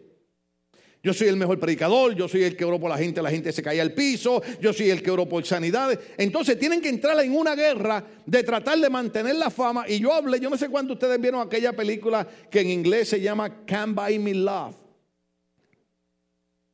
Yo 1.02 1.12
soy 1.12 1.26
el 1.28 1.36
mejor 1.36 1.58
predicador, 1.58 2.14
yo 2.14 2.28
soy 2.28 2.44
el 2.44 2.56
que 2.56 2.64
oró 2.64 2.78
por 2.78 2.90
la 2.90 2.98
gente, 2.98 3.20
la 3.22 3.30
gente 3.30 3.50
se 3.50 3.62
cae 3.62 3.80
al 3.80 3.92
piso, 3.92 4.40
yo 4.60 4.72
soy 4.72 4.90
el 4.90 5.02
que 5.02 5.10
oró 5.10 5.28
por 5.28 5.44
sanidades. 5.44 5.98
Entonces 6.16 6.58
tienen 6.58 6.80
que 6.80 6.88
entrar 6.88 7.18
en 7.24 7.34
una 7.34 7.56
guerra 7.56 8.04
de 8.24 8.44
tratar 8.44 8.78
de 8.78 8.90
mantener 8.90 9.34
la 9.34 9.50
fama. 9.50 9.88
Y 9.88 9.98
yo 9.98 10.12
hablé, 10.12 10.38
yo 10.38 10.50
no 10.50 10.56
sé 10.56 10.68
cuánto 10.68 10.92
ustedes 10.92 11.20
vieron 11.20 11.44
aquella 11.44 11.72
película 11.72 12.28
que 12.50 12.60
en 12.60 12.70
inglés 12.70 13.08
se 13.08 13.20
llama 13.20 13.64
Can't 13.64 13.96
Buy 13.96 14.18
Me 14.18 14.34
Love. 14.34 14.76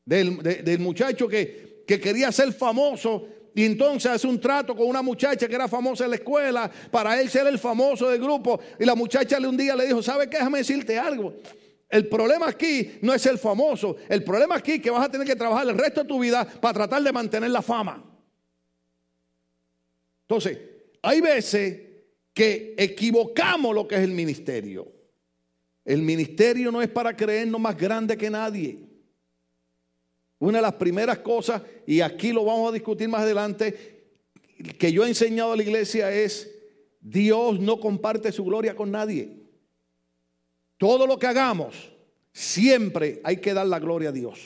Del, 0.04 0.78
muchacho 0.80 1.26
que, 1.26 1.84
que 1.86 1.98
quería 1.98 2.30
ser 2.32 2.52
famoso 2.52 3.28
y 3.54 3.64
entonces 3.64 4.10
hace 4.10 4.26
un 4.26 4.40
trato 4.40 4.74
con 4.74 4.86
una 4.88 5.00
muchacha 5.00 5.46
que 5.46 5.54
era 5.54 5.68
famosa 5.68 6.04
en 6.04 6.10
la 6.10 6.16
escuela 6.16 6.70
para 6.90 7.20
él 7.20 7.30
ser 7.30 7.46
el 7.46 7.58
famoso 7.58 8.10
del 8.10 8.20
grupo. 8.20 8.58
Y 8.80 8.84
la 8.84 8.96
muchacha 8.96 9.38
un 9.38 9.56
día 9.56 9.76
le 9.76 9.86
dijo, 9.86 10.02
¿sabe 10.02 10.28
qué? 10.28 10.38
Déjame 10.38 10.58
decirte 10.58 10.98
algo. 10.98 11.34
El 11.88 12.08
problema 12.08 12.48
aquí 12.48 12.98
no 13.02 13.14
es 13.14 13.24
el 13.26 13.38
famoso. 13.38 13.96
El 14.08 14.24
problema 14.24 14.56
aquí 14.56 14.72
es 14.72 14.82
que 14.82 14.90
vas 14.90 15.06
a 15.06 15.10
tener 15.10 15.24
que 15.24 15.36
trabajar 15.36 15.68
el 15.68 15.78
resto 15.78 16.02
de 16.02 16.08
tu 16.08 16.18
vida 16.18 16.44
para 16.44 16.74
tratar 16.74 17.02
de 17.02 17.12
mantener 17.12 17.50
la 17.50 17.62
fama. 17.62 18.02
Entonces, 20.22 20.58
hay 21.02 21.20
veces 21.20 21.80
que 22.32 22.74
equivocamos 22.76 23.72
lo 23.72 23.86
que 23.86 23.94
es 23.94 24.00
el 24.00 24.10
ministerio. 24.10 24.90
El 25.84 26.02
ministerio 26.02 26.72
no 26.72 26.82
es 26.82 26.88
para 26.88 27.14
creernos 27.14 27.60
más 27.60 27.76
grande 27.76 28.16
que 28.16 28.30
nadie. 28.30 28.80
Una 30.38 30.58
de 30.58 30.62
las 30.62 30.74
primeras 30.74 31.18
cosas, 31.18 31.62
y 31.86 32.00
aquí 32.00 32.32
lo 32.32 32.44
vamos 32.44 32.70
a 32.70 32.72
discutir 32.72 33.08
más 33.08 33.22
adelante, 33.22 33.94
que 34.78 34.92
yo 34.92 35.04
he 35.04 35.08
enseñado 35.08 35.52
a 35.52 35.56
la 35.56 35.62
iglesia 35.62 36.12
es, 36.12 36.50
Dios 37.00 37.60
no 37.60 37.80
comparte 37.80 38.32
su 38.32 38.44
gloria 38.44 38.74
con 38.74 38.90
nadie. 38.90 39.44
Todo 40.78 41.06
lo 41.06 41.18
que 41.18 41.26
hagamos, 41.26 41.92
siempre 42.32 43.20
hay 43.24 43.38
que 43.38 43.54
dar 43.54 43.66
la 43.66 43.78
gloria 43.78 44.08
a 44.08 44.12
Dios. 44.12 44.40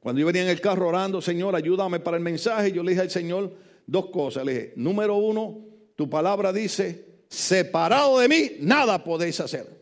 Cuando 0.00 0.20
yo 0.20 0.26
venía 0.26 0.42
en 0.42 0.48
el 0.48 0.60
carro 0.60 0.88
orando, 0.88 1.20
Señor, 1.20 1.54
ayúdame 1.54 2.00
para 2.00 2.16
el 2.16 2.22
mensaje, 2.22 2.72
yo 2.72 2.82
le 2.82 2.92
dije 2.92 3.02
al 3.02 3.10
Señor 3.10 3.52
dos 3.86 4.10
cosas. 4.10 4.44
Le 4.44 4.52
dije, 4.52 4.72
número 4.76 5.16
uno, 5.16 5.64
tu 5.96 6.08
palabra 6.08 6.52
dice, 6.52 7.22
separado 7.28 8.18
de 8.20 8.28
mí, 8.28 8.50
nada 8.60 9.02
podéis 9.02 9.40
hacer. 9.40 9.77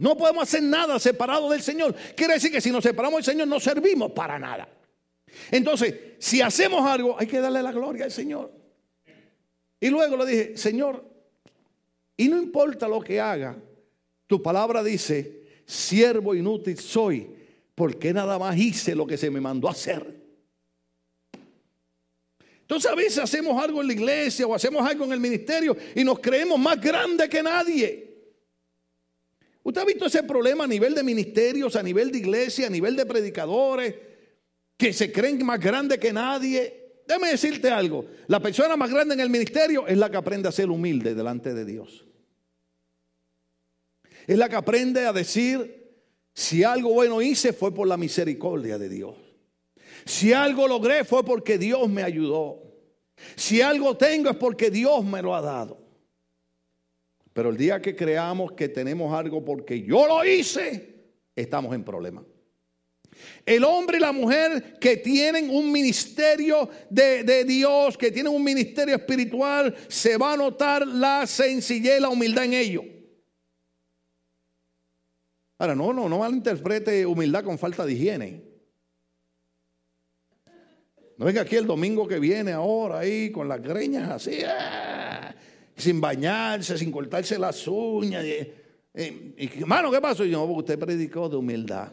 No 0.00 0.16
podemos 0.16 0.44
hacer 0.44 0.62
nada 0.62 0.98
separado 0.98 1.50
del 1.50 1.60
Señor. 1.60 1.94
Quiere 2.16 2.34
decir 2.34 2.50
que 2.50 2.62
si 2.62 2.70
nos 2.70 2.82
separamos 2.82 3.18
del 3.18 3.34
Señor 3.34 3.46
no 3.46 3.60
servimos 3.60 4.12
para 4.12 4.38
nada. 4.38 4.66
Entonces, 5.50 5.94
si 6.18 6.40
hacemos 6.40 6.86
algo, 6.86 7.16
hay 7.18 7.26
que 7.26 7.38
darle 7.38 7.62
la 7.62 7.70
gloria 7.70 8.06
al 8.06 8.10
Señor. 8.10 8.50
Y 9.78 9.90
luego 9.90 10.16
le 10.16 10.26
dije, 10.26 10.56
Señor, 10.56 11.04
y 12.16 12.28
no 12.28 12.38
importa 12.38 12.88
lo 12.88 13.02
que 13.02 13.20
haga, 13.20 13.58
tu 14.26 14.42
palabra 14.42 14.82
dice, 14.82 15.42
siervo 15.66 16.34
inútil 16.34 16.78
soy, 16.78 17.28
porque 17.74 18.14
nada 18.14 18.38
más 18.38 18.56
hice 18.56 18.94
lo 18.94 19.06
que 19.06 19.18
se 19.18 19.30
me 19.30 19.40
mandó 19.40 19.68
a 19.68 19.72
hacer. 19.72 20.18
Entonces 22.62 22.90
a 22.90 22.94
veces 22.94 23.18
hacemos 23.18 23.62
algo 23.62 23.82
en 23.82 23.88
la 23.88 23.92
iglesia 23.92 24.46
o 24.46 24.54
hacemos 24.54 24.80
algo 24.88 25.04
en 25.04 25.12
el 25.12 25.20
ministerio 25.20 25.76
y 25.94 26.04
nos 26.04 26.20
creemos 26.20 26.58
más 26.58 26.80
grandes 26.80 27.28
que 27.28 27.42
nadie. 27.42 28.09
¿Usted 29.62 29.82
ha 29.82 29.84
visto 29.84 30.06
ese 30.06 30.22
problema 30.22 30.64
a 30.64 30.66
nivel 30.66 30.94
de 30.94 31.02
ministerios, 31.02 31.76
a 31.76 31.82
nivel 31.82 32.10
de 32.10 32.18
iglesia, 32.18 32.66
a 32.66 32.70
nivel 32.70 32.96
de 32.96 33.06
predicadores, 33.06 33.94
que 34.76 34.92
se 34.92 35.12
creen 35.12 35.44
más 35.44 35.60
grandes 35.60 35.98
que 35.98 36.12
nadie? 36.12 37.02
Déjame 37.06 37.30
decirte 37.30 37.68
algo, 37.68 38.06
la 38.28 38.40
persona 38.40 38.76
más 38.76 38.90
grande 38.90 39.14
en 39.14 39.20
el 39.20 39.30
ministerio 39.30 39.86
es 39.86 39.98
la 39.98 40.10
que 40.10 40.16
aprende 40.16 40.48
a 40.48 40.52
ser 40.52 40.70
humilde 40.70 41.14
delante 41.14 41.52
de 41.52 41.64
Dios. 41.64 42.06
Es 44.26 44.38
la 44.38 44.48
que 44.48 44.56
aprende 44.56 45.06
a 45.06 45.12
decir, 45.12 45.92
si 46.32 46.62
algo 46.62 46.92
bueno 46.92 47.20
hice 47.20 47.52
fue 47.52 47.74
por 47.74 47.88
la 47.88 47.96
misericordia 47.96 48.78
de 48.78 48.88
Dios. 48.88 49.16
Si 50.04 50.32
algo 50.32 50.68
logré 50.68 51.04
fue 51.04 51.24
porque 51.24 51.58
Dios 51.58 51.88
me 51.88 52.02
ayudó. 52.02 52.62
Si 53.36 53.60
algo 53.60 53.96
tengo 53.96 54.30
es 54.30 54.36
porque 54.36 54.70
Dios 54.70 55.04
me 55.04 55.20
lo 55.20 55.34
ha 55.34 55.40
dado. 55.40 55.89
Pero 57.40 57.48
el 57.48 57.56
día 57.56 57.80
que 57.80 57.96
creamos 57.96 58.52
que 58.52 58.68
tenemos 58.68 59.14
algo 59.14 59.42
porque 59.42 59.80
yo 59.80 60.06
lo 60.06 60.22
hice, 60.22 61.06
estamos 61.34 61.74
en 61.74 61.82
problema. 61.82 62.22
El 63.46 63.64
hombre 63.64 63.96
y 63.96 64.00
la 64.02 64.12
mujer 64.12 64.76
que 64.78 64.98
tienen 64.98 65.48
un 65.48 65.72
ministerio 65.72 66.68
de, 66.90 67.24
de, 67.24 67.44
Dios, 67.44 67.96
que 67.96 68.12
tienen 68.12 68.34
un 68.34 68.44
ministerio 68.44 68.94
espiritual, 68.94 69.74
se 69.88 70.18
va 70.18 70.34
a 70.34 70.36
notar 70.36 70.86
la 70.86 71.26
sencillez 71.26 71.98
la 71.98 72.10
humildad 72.10 72.44
en 72.44 72.52
ellos. 72.52 72.84
Ahora, 75.56 75.74
no, 75.74 75.94
no, 75.94 76.10
no 76.10 76.18
malinterprete 76.18 77.06
humildad 77.06 77.42
con 77.42 77.58
falta 77.58 77.86
de 77.86 77.92
higiene. 77.94 78.42
No 81.16 81.24
venga 81.24 81.40
aquí 81.40 81.56
el 81.56 81.66
domingo 81.66 82.06
que 82.06 82.18
viene 82.18 82.52
ahora 82.52 82.98
ahí 82.98 83.32
con 83.32 83.48
las 83.48 83.62
greñas 83.62 84.10
así, 84.10 84.42
ah, 84.46 84.99
sin 85.80 86.00
bañarse, 86.00 86.78
sin 86.78 86.92
cortarse 86.92 87.38
las 87.38 87.66
uñas. 87.66 88.24
Y, 88.24 89.60
hermano, 89.60 89.90
¿qué 89.90 90.00
pasó? 90.00 90.24
Y 90.24 90.34
usted 90.34 90.78
predicó 90.78 91.28
de 91.28 91.36
humildad. 91.36 91.92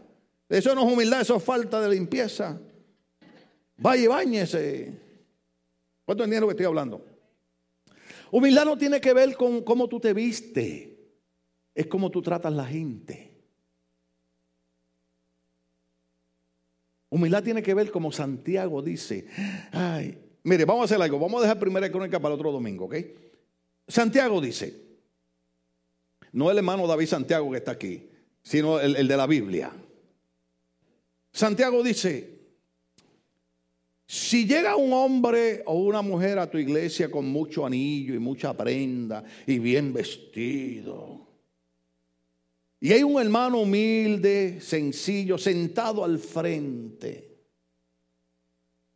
Eso 0.50 0.74
no 0.74 0.88
es 0.88 0.94
humildad, 0.94 1.22
eso 1.22 1.36
es 1.36 1.44
falta 1.44 1.82
de 1.82 1.90
limpieza. 1.90 2.60
Vaya 3.78 4.04
y 4.04 4.08
bañese. 4.08 4.94
¿Cuánto 6.06 6.24
entienden 6.24 6.42
lo 6.42 6.48
que 6.48 6.54
estoy 6.54 6.66
hablando? 6.66 7.06
Humildad 8.32 8.66
no 8.66 8.78
tiene 8.78 9.00
que 9.00 9.14
ver 9.14 9.36
con 9.36 9.62
cómo 9.62 9.88
tú 9.88 10.00
te 10.00 10.14
viste, 10.14 10.98
es 11.74 11.88
cómo 11.88 12.10
tú 12.10 12.22
tratas 12.22 12.52
a 12.52 12.56
la 12.56 12.66
gente. 12.66 13.34
Humildad 17.10 17.44
tiene 17.44 17.64
que 17.64 17.74
ver 17.74 17.90
como 17.92 18.12
Santiago 18.12 18.82
dice. 18.82 19.28
Ay, 19.72 20.18
mire, 20.44 20.66
vamos 20.66 20.84
a 20.84 20.86
hacer 20.86 21.02
algo. 21.02 21.20
Vamos 21.20 21.40
a 21.40 21.44
dejar 21.44 21.60
primera 21.60 21.90
crónica 21.90 22.20
para 22.20 22.34
el 22.34 22.40
otro 22.40 22.52
domingo, 22.52 22.86
¿ok? 22.86 22.96
Santiago 23.88 24.42
dice, 24.42 24.82
no 26.34 26.52
el 26.52 26.58
hermano 26.58 26.88
David 26.88 27.08
Santiago 27.08 27.52
que 27.52 27.58
está 27.58 27.72
aquí, 27.72 28.10
sino 28.44 28.80
el, 28.80 28.96
el 28.96 29.08
de 29.08 29.18
la 29.18 29.28
Biblia. 29.28 29.72
Santiago 31.32 31.84
dice, 31.84 32.38
si 34.06 34.46
llega 34.46 34.76
un 34.76 34.94
hombre 34.94 35.64
o 35.66 35.76
una 35.76 36.02
mujer 36.02 36.40
a 36.40 36.50
tu 36.50 36.58
iglesia 36.58 37.12
con 37.12 37.28
mucho 37.28 37.66
anillo 37.66 38.14
y 38.16 38.20
mucha 38.20 38.56
prenda 38.56 39.24
y 39.46 39.60
bien 39.60 39.94
vestido, 39.94 41.28
y 42.80 42.94
hay 42.94 43.04
un 43.04 43.20
hermano 43.20 43.62
humilde, 43.62 44.62
sencillo, 44.62 45.38
sentado 45.38 46.04
al 46.04 46.20
frente. 46.20 47.38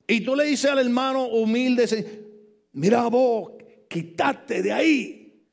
Y 0.08 0.22
tú 0.22 0.36
le 0.36 0.46
dices 0.46 0.70
al 0.70 0.80
hermano 0.80 1.28
humilde, 1.28 2.68
mira 2.74 3.08
vos, 3.08 3.54
quítate 3.92 4.62
de 4.62 4.72
ahí 4.72 5.48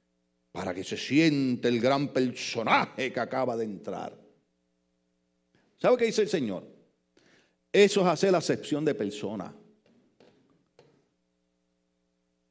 para 0.52 0.72
que 0.74 0.84
se 0.84 0.96
siente 0.96 1.68
el 1.68 1.80
gran 1.80 2.12
personaje 2.12 3.12
que 3.12 3.20
acaba 3.20 3.56
de 3.56 3.64
entrar. 3.64 4.16
¿Sabe 5.76 5.96
qué 5.96 6.04
dice 6.06 6.22
el 6.22 6.28
Señor? 6.28 6.66
Eso 7.72 8.00
es 8.00 8.06
hacer 8.06 8.32
la 8.32 8.38
acepción 8.38 8.84
de 8.84 8.94
persona. 8.94 9.54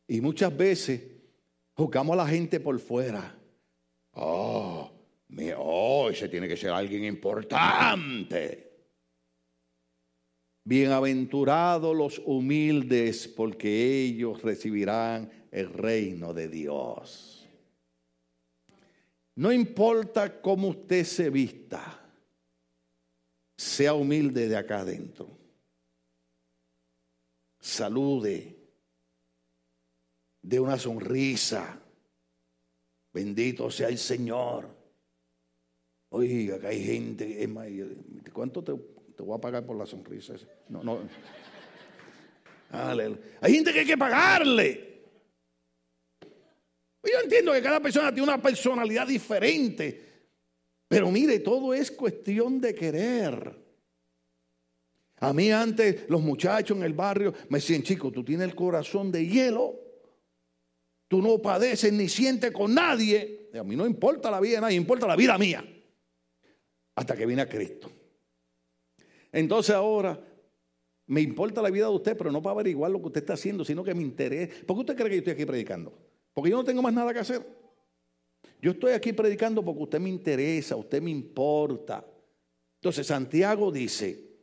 Y 0.08 0.22
muchas 0.22 0.56
veces 0.56 1.02
Juzgamos 1.78 2.14
a 2.14 2.24
la 2.24 2.28
gente 2.28 2.60
por 2.60 2.80
fuera. 2.80 3.38
Oh, 4.14 4.90
oh, 5.58 6.10
ese 6.10 6.28
tiene 6.28 6.48
que 6.48 6.58
ser 6.58 6.72
alguien 6.72 7.04
importante. 7.04 8.88
Bienaventurados 10.64 11.96
los 11.96 12.20
humildes, 12.26 13.28
porque 13.28 14.06
ellos 14.06 14.42
recibirán 14.42 15.30
el 15.52 15.74
reino 15.74 16.34
de 16.34 16.48
Dios. 16.48 17.48
No 19.36 19.52
importa 19.52 20.42
cómo 20.42 20.70
usted 20.70 21.04
se 21.04 21.30
vista, 21.30 22.04
sea 23.56 23.94
humilde 23.94 24.48
de 24.48 24.58
acá 24.58 24.80
adentro. 24.80 25.28
Salude, 27.60 28.58
de 30.42 30.60
una 30.60 30.78
sonrisa. 30.78 31.80
Bendito 33.14 33.70
sea 33.70 33.90
el 33.90 33.98
Señor. 33.98 34.70
Oiga, 36.10 36.60
que 36.60 36.68
hay 36.68 36.84
gente, 36.84 37.50
¿cuánto 38.32 38.64
te, 38.64 38.74
te 39.16 39.24
voy 39.24 39.38
a 39.38 39.42
pagar 39.42 39.66
por 39.66 39.76
la 39.76 39.86
sonrisa? 39.86 40.36
No, 40.70 40.84
no. 40.84 41.00
Hay 43.42 43.54
gente 43.54 43.74
que 43.74 43.80
hay 43.80 43.86
que 43.86 43.98
pagarle. 43.98 44.87
Entiendo 47.28 47.52
que 47.52 47.62
cada 47.62 47.82
persona 47.82 48.10
tiene 48.10 48.24
una 48.24 48.42
personalidad 48.42 49.06
diferente, 49.06 50.02
pero 50.88 51.12
mire, 51.12 51.40
todo 51.40 51.74
es 51.74 51.92
cuestión 51.92 52.62
de 52.62 52.74
querer. 52.74 53.54
A 55.18 55.34
mí 55.34 55.52
antes 55.52 56.06
los 56.08 56.22
muchachos 56.22 56.78
en 56.78 56.84
el 56.84 56.94
barrio 56.94 57.34
me 57.50 57.58
decían, 57.58 57.84
chico, 57.84 58.14
tú 58.14 58.24
tienes 58.24 58.48
el 58.48 58.56
corazón 58.56 59.12
de 59.12 59.28
hielo, 59.28 59.76
tú 61.10 61.22
no 61.22 61.38
padeces 61.40 61.92
ni 61.92 62.08
sientes 62.08 62.54
con 62.54 62.74
nadie. 62.74 63.50
a 63.60 63.64
mí 63.66 63.76
no 63.76 63.86
importa 63.86 64.32
la 64.32 64.40
vida 64.40 64.56
de 64.56 64.62
nadie, 64.62 64.78
importa 64.78 65.06
la 65.06 65.18
vida 65.18 65.38
mía. 65.38 65.66
Hasta 66.96 67.14
que 67.18 67.26
viene 67.26 67.42
a 67.42 67.50
Cristo. 67.50 67.92
Entonces 69.34 69.76
ahora 69.76 70.18
me 71.08 71.20
importa 71.20 71.62
la 71.62 71.72
vida 71.72 71.88
de 71.88 71.92
usted, 71.94 72.16
pero 72.16 72.32
no 72.32 72.42
para 72.42 72.54
averiguar 72.54 72.90
lo 72.90 73.02
que 73.02 73.08
usted 73.08 73.20
está 73.20 73.34
haciendo, 73.34 73.66
sino 73.66 73.84
que 73.84 73.94
me 73.94 74.04
interesa. 74.04 74.66
¿Por 74.66 74.78
qué 74.78 74.80
usted 74.80 74.96
cree 74.96 75.10
que 75.10 75.16
yo 75.16 75.20
estoy 75.20 75.34
aquí 75.34 75.46
predicando? 75.46 76.07
Porque 76.38 76.52
yo 76.52 76.58
no 76.58 76.64
tengo 76.64 76.84
más 76.84 76.94
nada 76.94 77.12
que 77.12 77.18
hacer. 77.18 77.44
Yo 78.62 78.70
estoy 78.70 78.92
aquí 78.92 79.12
predicando 79.12 79.66
porque 79.66 79.82
usted 79.82 80.00
me 80.00 80.10
interesa, 80.10 80.76
usted 80.76 81.02
me 81.02 81.10
importa. 81.10 82.06
Entonces 82.76 83.08
Santiago 83.08 83.72
dice, 83.72 84.38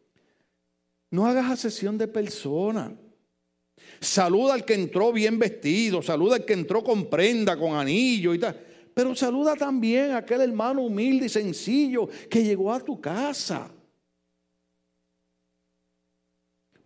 no 1.12 1.24
hagas 1.24 1.52
asesión 1.52 1.96
de 1.96 2.08
personas. 2.08 2.94
Saluda 4.00 4.54
al 4.54 4.64
que 4.64 4.74
entró 4.74 5.12
bien 5.12 5.38
vestido, 5.38 6.02
saluda 6.02 6.34
al 6.34 6.44
que 6.44 6.54
entró 6.54 6.82
con 6.82 7.08
prenda, 7.08 7.56
con 7.56 7.76
anillo 7.76 8.34
y 8.34 8.40
tal. 8.40 8.60
Pero 8.92 9.14
saluda 9.14 9.54
también 9.54 10.10
a 10.10 10.16
aquel 10.16 10.40
hermano 10.40 10.82
humilde 10.82 11.26
y 11.26 11.28
sencillo 11.28 12.08
que 12.28 12.42
llegó 12.42 12.72
a 12.72 12.80
tu 12.80 13.00
casa. 13.00 13.70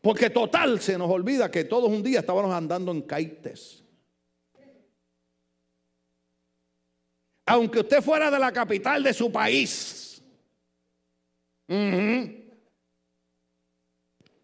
Porque 0.03 0.29
total 0.29 0.79
se 0.83 0.99
nos 0.99 1.11
olvida 1.11 1.51
que 1.51 1.65
todos 1.65 1.89
un 1.89 2.03
día 2.03 2.21
estábamos 2.21 2.53
andando 2.53 2.93
en 2.93 3.01
caites. 3.01 3.88
Aunque 7.49 7.81
usted 7.81 8.03
fuera 8.03 8.31
de 8.31 8.39
la 8.39 8.53
capital 8.53 9.03
de 9.03 9.15
su 9.15 9.33
país. 9.33 10.23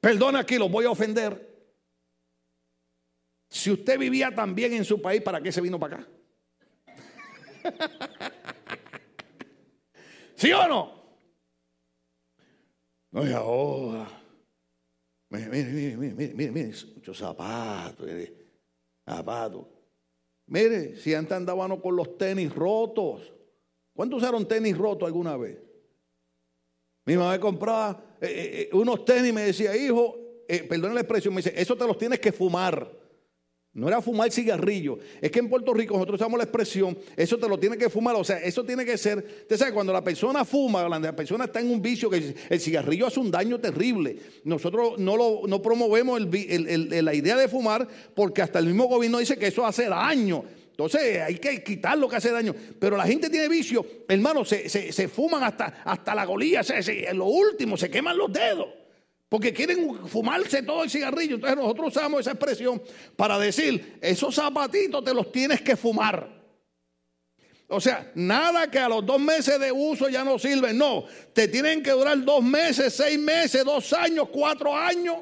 Perdona 0.00 0.40
aquí, 0.40 0.58
los 0.58 0.70
voy 0.70 0.86
a 0.86 0.90
ofender. 0.90 1.54
Si 3.48 3.70
usted 3.70 3.98
vivía 3.98 4.34
también 4.34 4.72
en 4.72 4.84
su 4.84 5.00
país, 5.00 5.22
¿para 5.22 5.40
qué 5.40 5.52
se 5.52 5.60
vino 5.60 5.78
para 5.78 5.96
acá? 5.96 6.08
¿Sí 10.34 10.52
o 10.52 10.66
no? 10.66 11.04
Oye, 13.12 13.34
ahora. 13.34 14.08
Mire, 15.30 15.48
mire, 15.48 15.70
mire, 15.70 15.96
mire, 15.96 16.34
mire, 16.34 16.52
mire, 16.52 16.72
muchos 16.94 17.16
zapatos, 17.16 18.10
zapatos. 19.06 19.73
Mire, 20.46 20.96
si 20.96 21.14
antes 21.14 21.32
andábamos 21.32 21.80
con 21.80 21.96
los 21.96 22.18
tenis 22.18 22.54
rotos. 22.54 23.32
¿Cuántos 23.94 24.22
usaron 24.22 24.46
tenis 24.46 24.76
rotos 24.76 25.06
alguna 25.06 25.36
vez? 25.36 25.58
Mi 27.06 27.16
mamá 27.16 27.38
compraba 27.38 28.16
eh, 28.20 28.26
eh, 28.26 28.68
eh, 28.72 28.76
unos 28.76 29.04
tenis 29.04 29.30
y 29.30 29.32
me 29.32 29.42
decía, 29.42 29.76
hijo, 29.76 30.16
perdón 30.68 30.94
la 30.94 31.00
expresión, 31.00 31.34
me 31.34 31.42
dice, 31.42 31.52
eso 31.56 31.76
te 31.76 31.86
los 31.86 31.98
tienes 31.98 32.18
que 32.18 32.32
fumar. 32.32 33.03
No 33.74 33.88
era 33.88 34.00
fumar 34.00 34.30
cigarrillo. 34.30 35.00
Es 35.20 35.32
que 35.32 35.40
en 35.40 35.48
Puerto 35.48 35.74
Rico 35.74 35.94
nosotros 35.94 36.20
usamos 36.20 36.38
la 36.38 36.44
expresión, 36.44 36.96
eso 37.16 37.36
te 37.38 37.48
lo 37.48 37.58
tiene 37.58 37.76
que 37.76 37.90
fumar. 37.90 38.14
O 38.14 38.22
sea, 38.22 38.38
eso 38.38 38.64
tiene 38.64 38.84
que 38.84 38.96
ser. 38.96 39.18
Usted 39.18 39.56
sabe, 39.56 39.72
cuando 39.72 39.92
la 39.92 40.04
persona 40.04 40.44
fuma, 40.44 40.88
la 40.88 41.16
persona 41.16 41.46
está 41.46 41.58
en 41.58 41.70
un 41.70 41.82
vicio, 41.82 42.08
que 42.08 42.34
el 42.48 42.60
cigarrillo 42.60 43.08
hace 43.08 43.18
un 43.18 43.32
daño 43.32 43.58
terrible. 43.58 44.16
Nosotros 44.44 44.96
no, 44.98 45.16
lo, 45.16 45.42
no 45.48 45.60
promovemos 45.60 46.20
la 46.20 47.14
idea 47.14 47.36
de 47.36 47.48
fumar 47.48 47.88
porque 48.14 48.42
hasta 48.42 48.60
el 48.60 48.66
mismo 48.66 48.84
gobierno 48.84 49.18
dice 49.18 49.36
que 49.36 49.48
eso 49.48 49.66
hace 49.66 49.88
daño. 49.88 50.44
Entonces 50.70 51.20
hay 51.20 51.38
que 51.38 51.64
quitar 51.64 51.98
lo 51.98 52.08
que 52.08 52.16
hace 52.16 52.30
daño. 52.30 52.54
Pero 52.78 52.96
la 52.96 53.06
gente 53.06 53.28
tiene 53.28 53.48
vicio, 53.48 53.84
hermano, 54.06 54.44
se, 54.44 54.68
se, 54.68 55.08
fuman 55.08 55.42
hasta, 55.42 55.82
hasta 55.84 56.14
la 56.14 56.24
golilla, 56.24 56.62
en 56.68 57.18
lo 57.18 57.26
último, 57.26 57.76
se 57.76 57.90
queman 57.90 58.16
los 58.16 58.32
dedos. 58.32 58.83
Porque 59.34 59.52
quieren 59.52 60.06
fumarse 60.06 60.62
todo 60.62 60.84
el 60.84 60.90
cigarrillo. 60.90 61.34
Entonces 61.34 61.58
nosotros 61.58 61.88
usamos 61.88 62.20
esa 62.20 62.30
expresión 62.30 62.80
para 63.16 63.36
decir, 63.36 63.98
esos 64.00 64.32
zapatitos 64.32 65.02
te 65.02 65.12
los 65.12 65.32
tienes 65.32 65.60
que 65.60 65.74
fumar. 65.74 66.40
O 67.66 67.80
sea, 67.80 68.12
nada 68.14 68.70
que 68.70 68.78
a 68.78 68.88
los 68.88 69.04
dos 69.04 69.20
meses 69.20 69.58
de 69.58 69.72
uso 69.72 70.08
ya 70.08 70.22
no 70.22 70.38
sirven. 70.38 70.78
No, 70.78 71.04
te 71.32 71.48
tienen 71.48 71.82
que 71.82 71.90
durar 71.90 72.24
dos 72.24 72.44
meses, 72.44 72.94
seis 72.94 73.18
meses, 73.18 73.64
dos 73.64 73.92
años, 73.92 74.28
cuatro 74.30 74.72
años. 74.72 75.16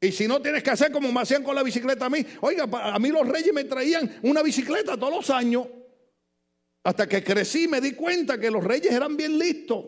Y 0.00 0.10
si 0.10 0.26
no 0.26 0.42
tienes 0.42 0.64
que 0.64 0.70
hacer 0.70 0.90
como 0.90 1.12
me 1.12 1.20
hacían 1.20 1.44
con 1.44 1.54
la 1.54 1.62
bicicleta 1.62 2.06
a 2.06 2.10
mí. 2.10 2.26
Oiga, 2.40 2.66
a 2.72 2.98
mí 2.98 3.08
los 3.10 3.28
reyes 3.28 3.54
me 3.54 3.62
traían 3.62 4.18
una 4.22 4.42
bicicleta 4.42 4.96
todos 4.96 5.14
los 5.14 5.30
años. 5.30 5.68
Hasta 6.82 7.08
que 7.08 7.22
crecí 7.22 7.68
me 7.68 7.80
di 7.80 7.92
cuenta 7.92 8.36
que 8.36 8.50
los 8.50 8.64
reyes 8.64 8.90
eran 8.90 9.16
bien 9.16 9.38
listos. 9.38 9.84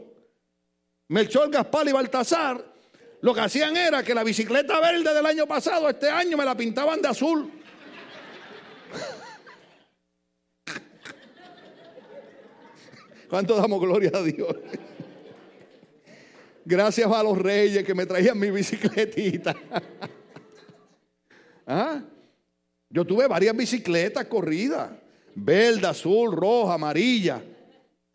Melchor, 1.09 1.51
Gaspar 1.51 1.89
y 1.89 1.93
Baltasar 1.93 2.76
lo 3.21 3.35
que 3.35 3.41
hacían 3.41 3.77
era 3.77 4.03
que 4.03 4.15
la 4.15 4.25
bicicleta 4.25 4.81
verde 4.81 5.15
del 5.15 5.27
año 5.27 5.47
pasado, 5.47 5.89
este 5.89 6.11
año 6.11 6.37
me 6.37 6.45
la 6.45 6.57
pintaban 6.57 7.01
de 7.01 7.09
azul. 7.09 7.51
¿Cuánto 13.29 13.57
damos 13.57 13.81
gloria 13.81 14.11
a 14.15 14.23
Dios? 14.23 14.55
Gracias 16.65 17.11
a 17.11 17.23
los 17.23 17.39
reyes 17.39 17.85
que 17.85 17.95
me 17.95 18.07
traían 18.07 18.39
mi 18.39 18.51
bicicletita. 18.51 19.55
¿Ah? 21.67 22.03
Yo 22.89 23.05
tuve 23.05 23.27
varias 23.27 23.57
bicicletas 23.57 24.27
corridas, 24.27 24.91
verde, 25.35 25.87
azul, 25.87 26.35
roja, 26.35 26.75
amarilla. 26.75 27.43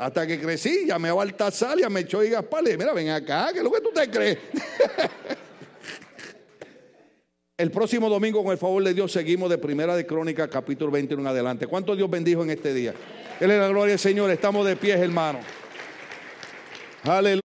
Hasta 0.01 0.25
que 0.25 0.39
crecí, 0.39 0.87
llamé 0.87 1.09
a 1.09 1.13
Baltasar 1.13 1.79
y 1.79 1.87
me 1.87 1.99
echó 1.99 2.23
y 2.23 2.31
Gaspar. 2.31 2.63
Le 2.63 2.71
dije, 2.71 2.79
mira, 2.79 2.91
ven 2.91 3.09
acá, 3.09 3.49
¿qué 3.53 3.59
es 3.59 3.63
lo 3.63 3.71
que 3.71 3.81
tú 3.81 3.91
te 3.93 4.09
crees? 4.09 4.39
el 7.57 7.69
próximo 7.69 8.09
domingo, 8.09 8.43
con 8.43 8.51
el 8.51 8.57
favor 8.57 8.83
de 8.83 8.95
Dios, 8.95 9.11
seguimos 9.11 9.47
de 9.51 9.59
Primera 9.59 9.95
de 9.95 10.07
Crónica, 10.07 10.47
capítulo 10.47 10.89
21 10.89 11.21
en 11.21 11.27
adelante. 11.27 11.67
¿Cuánto 11.67 11.95
Dios 11.95 12.09
bendijo 12.09 12.41
en 12.41 12.49
este 12.49 12.73
día? 12.73 12.95
Él 13.39 13.51
es 13.51 13.59
la 13.59 13.67
gloria 13.67 13.91
del 13.91 13.99
Señor. 13.99 14.31
Estamos 14.31 14.65
de 14.65 14.75
pies, 14.75 14.99
hermano. 14.99 15.37
Aleluya. 17.03 17.50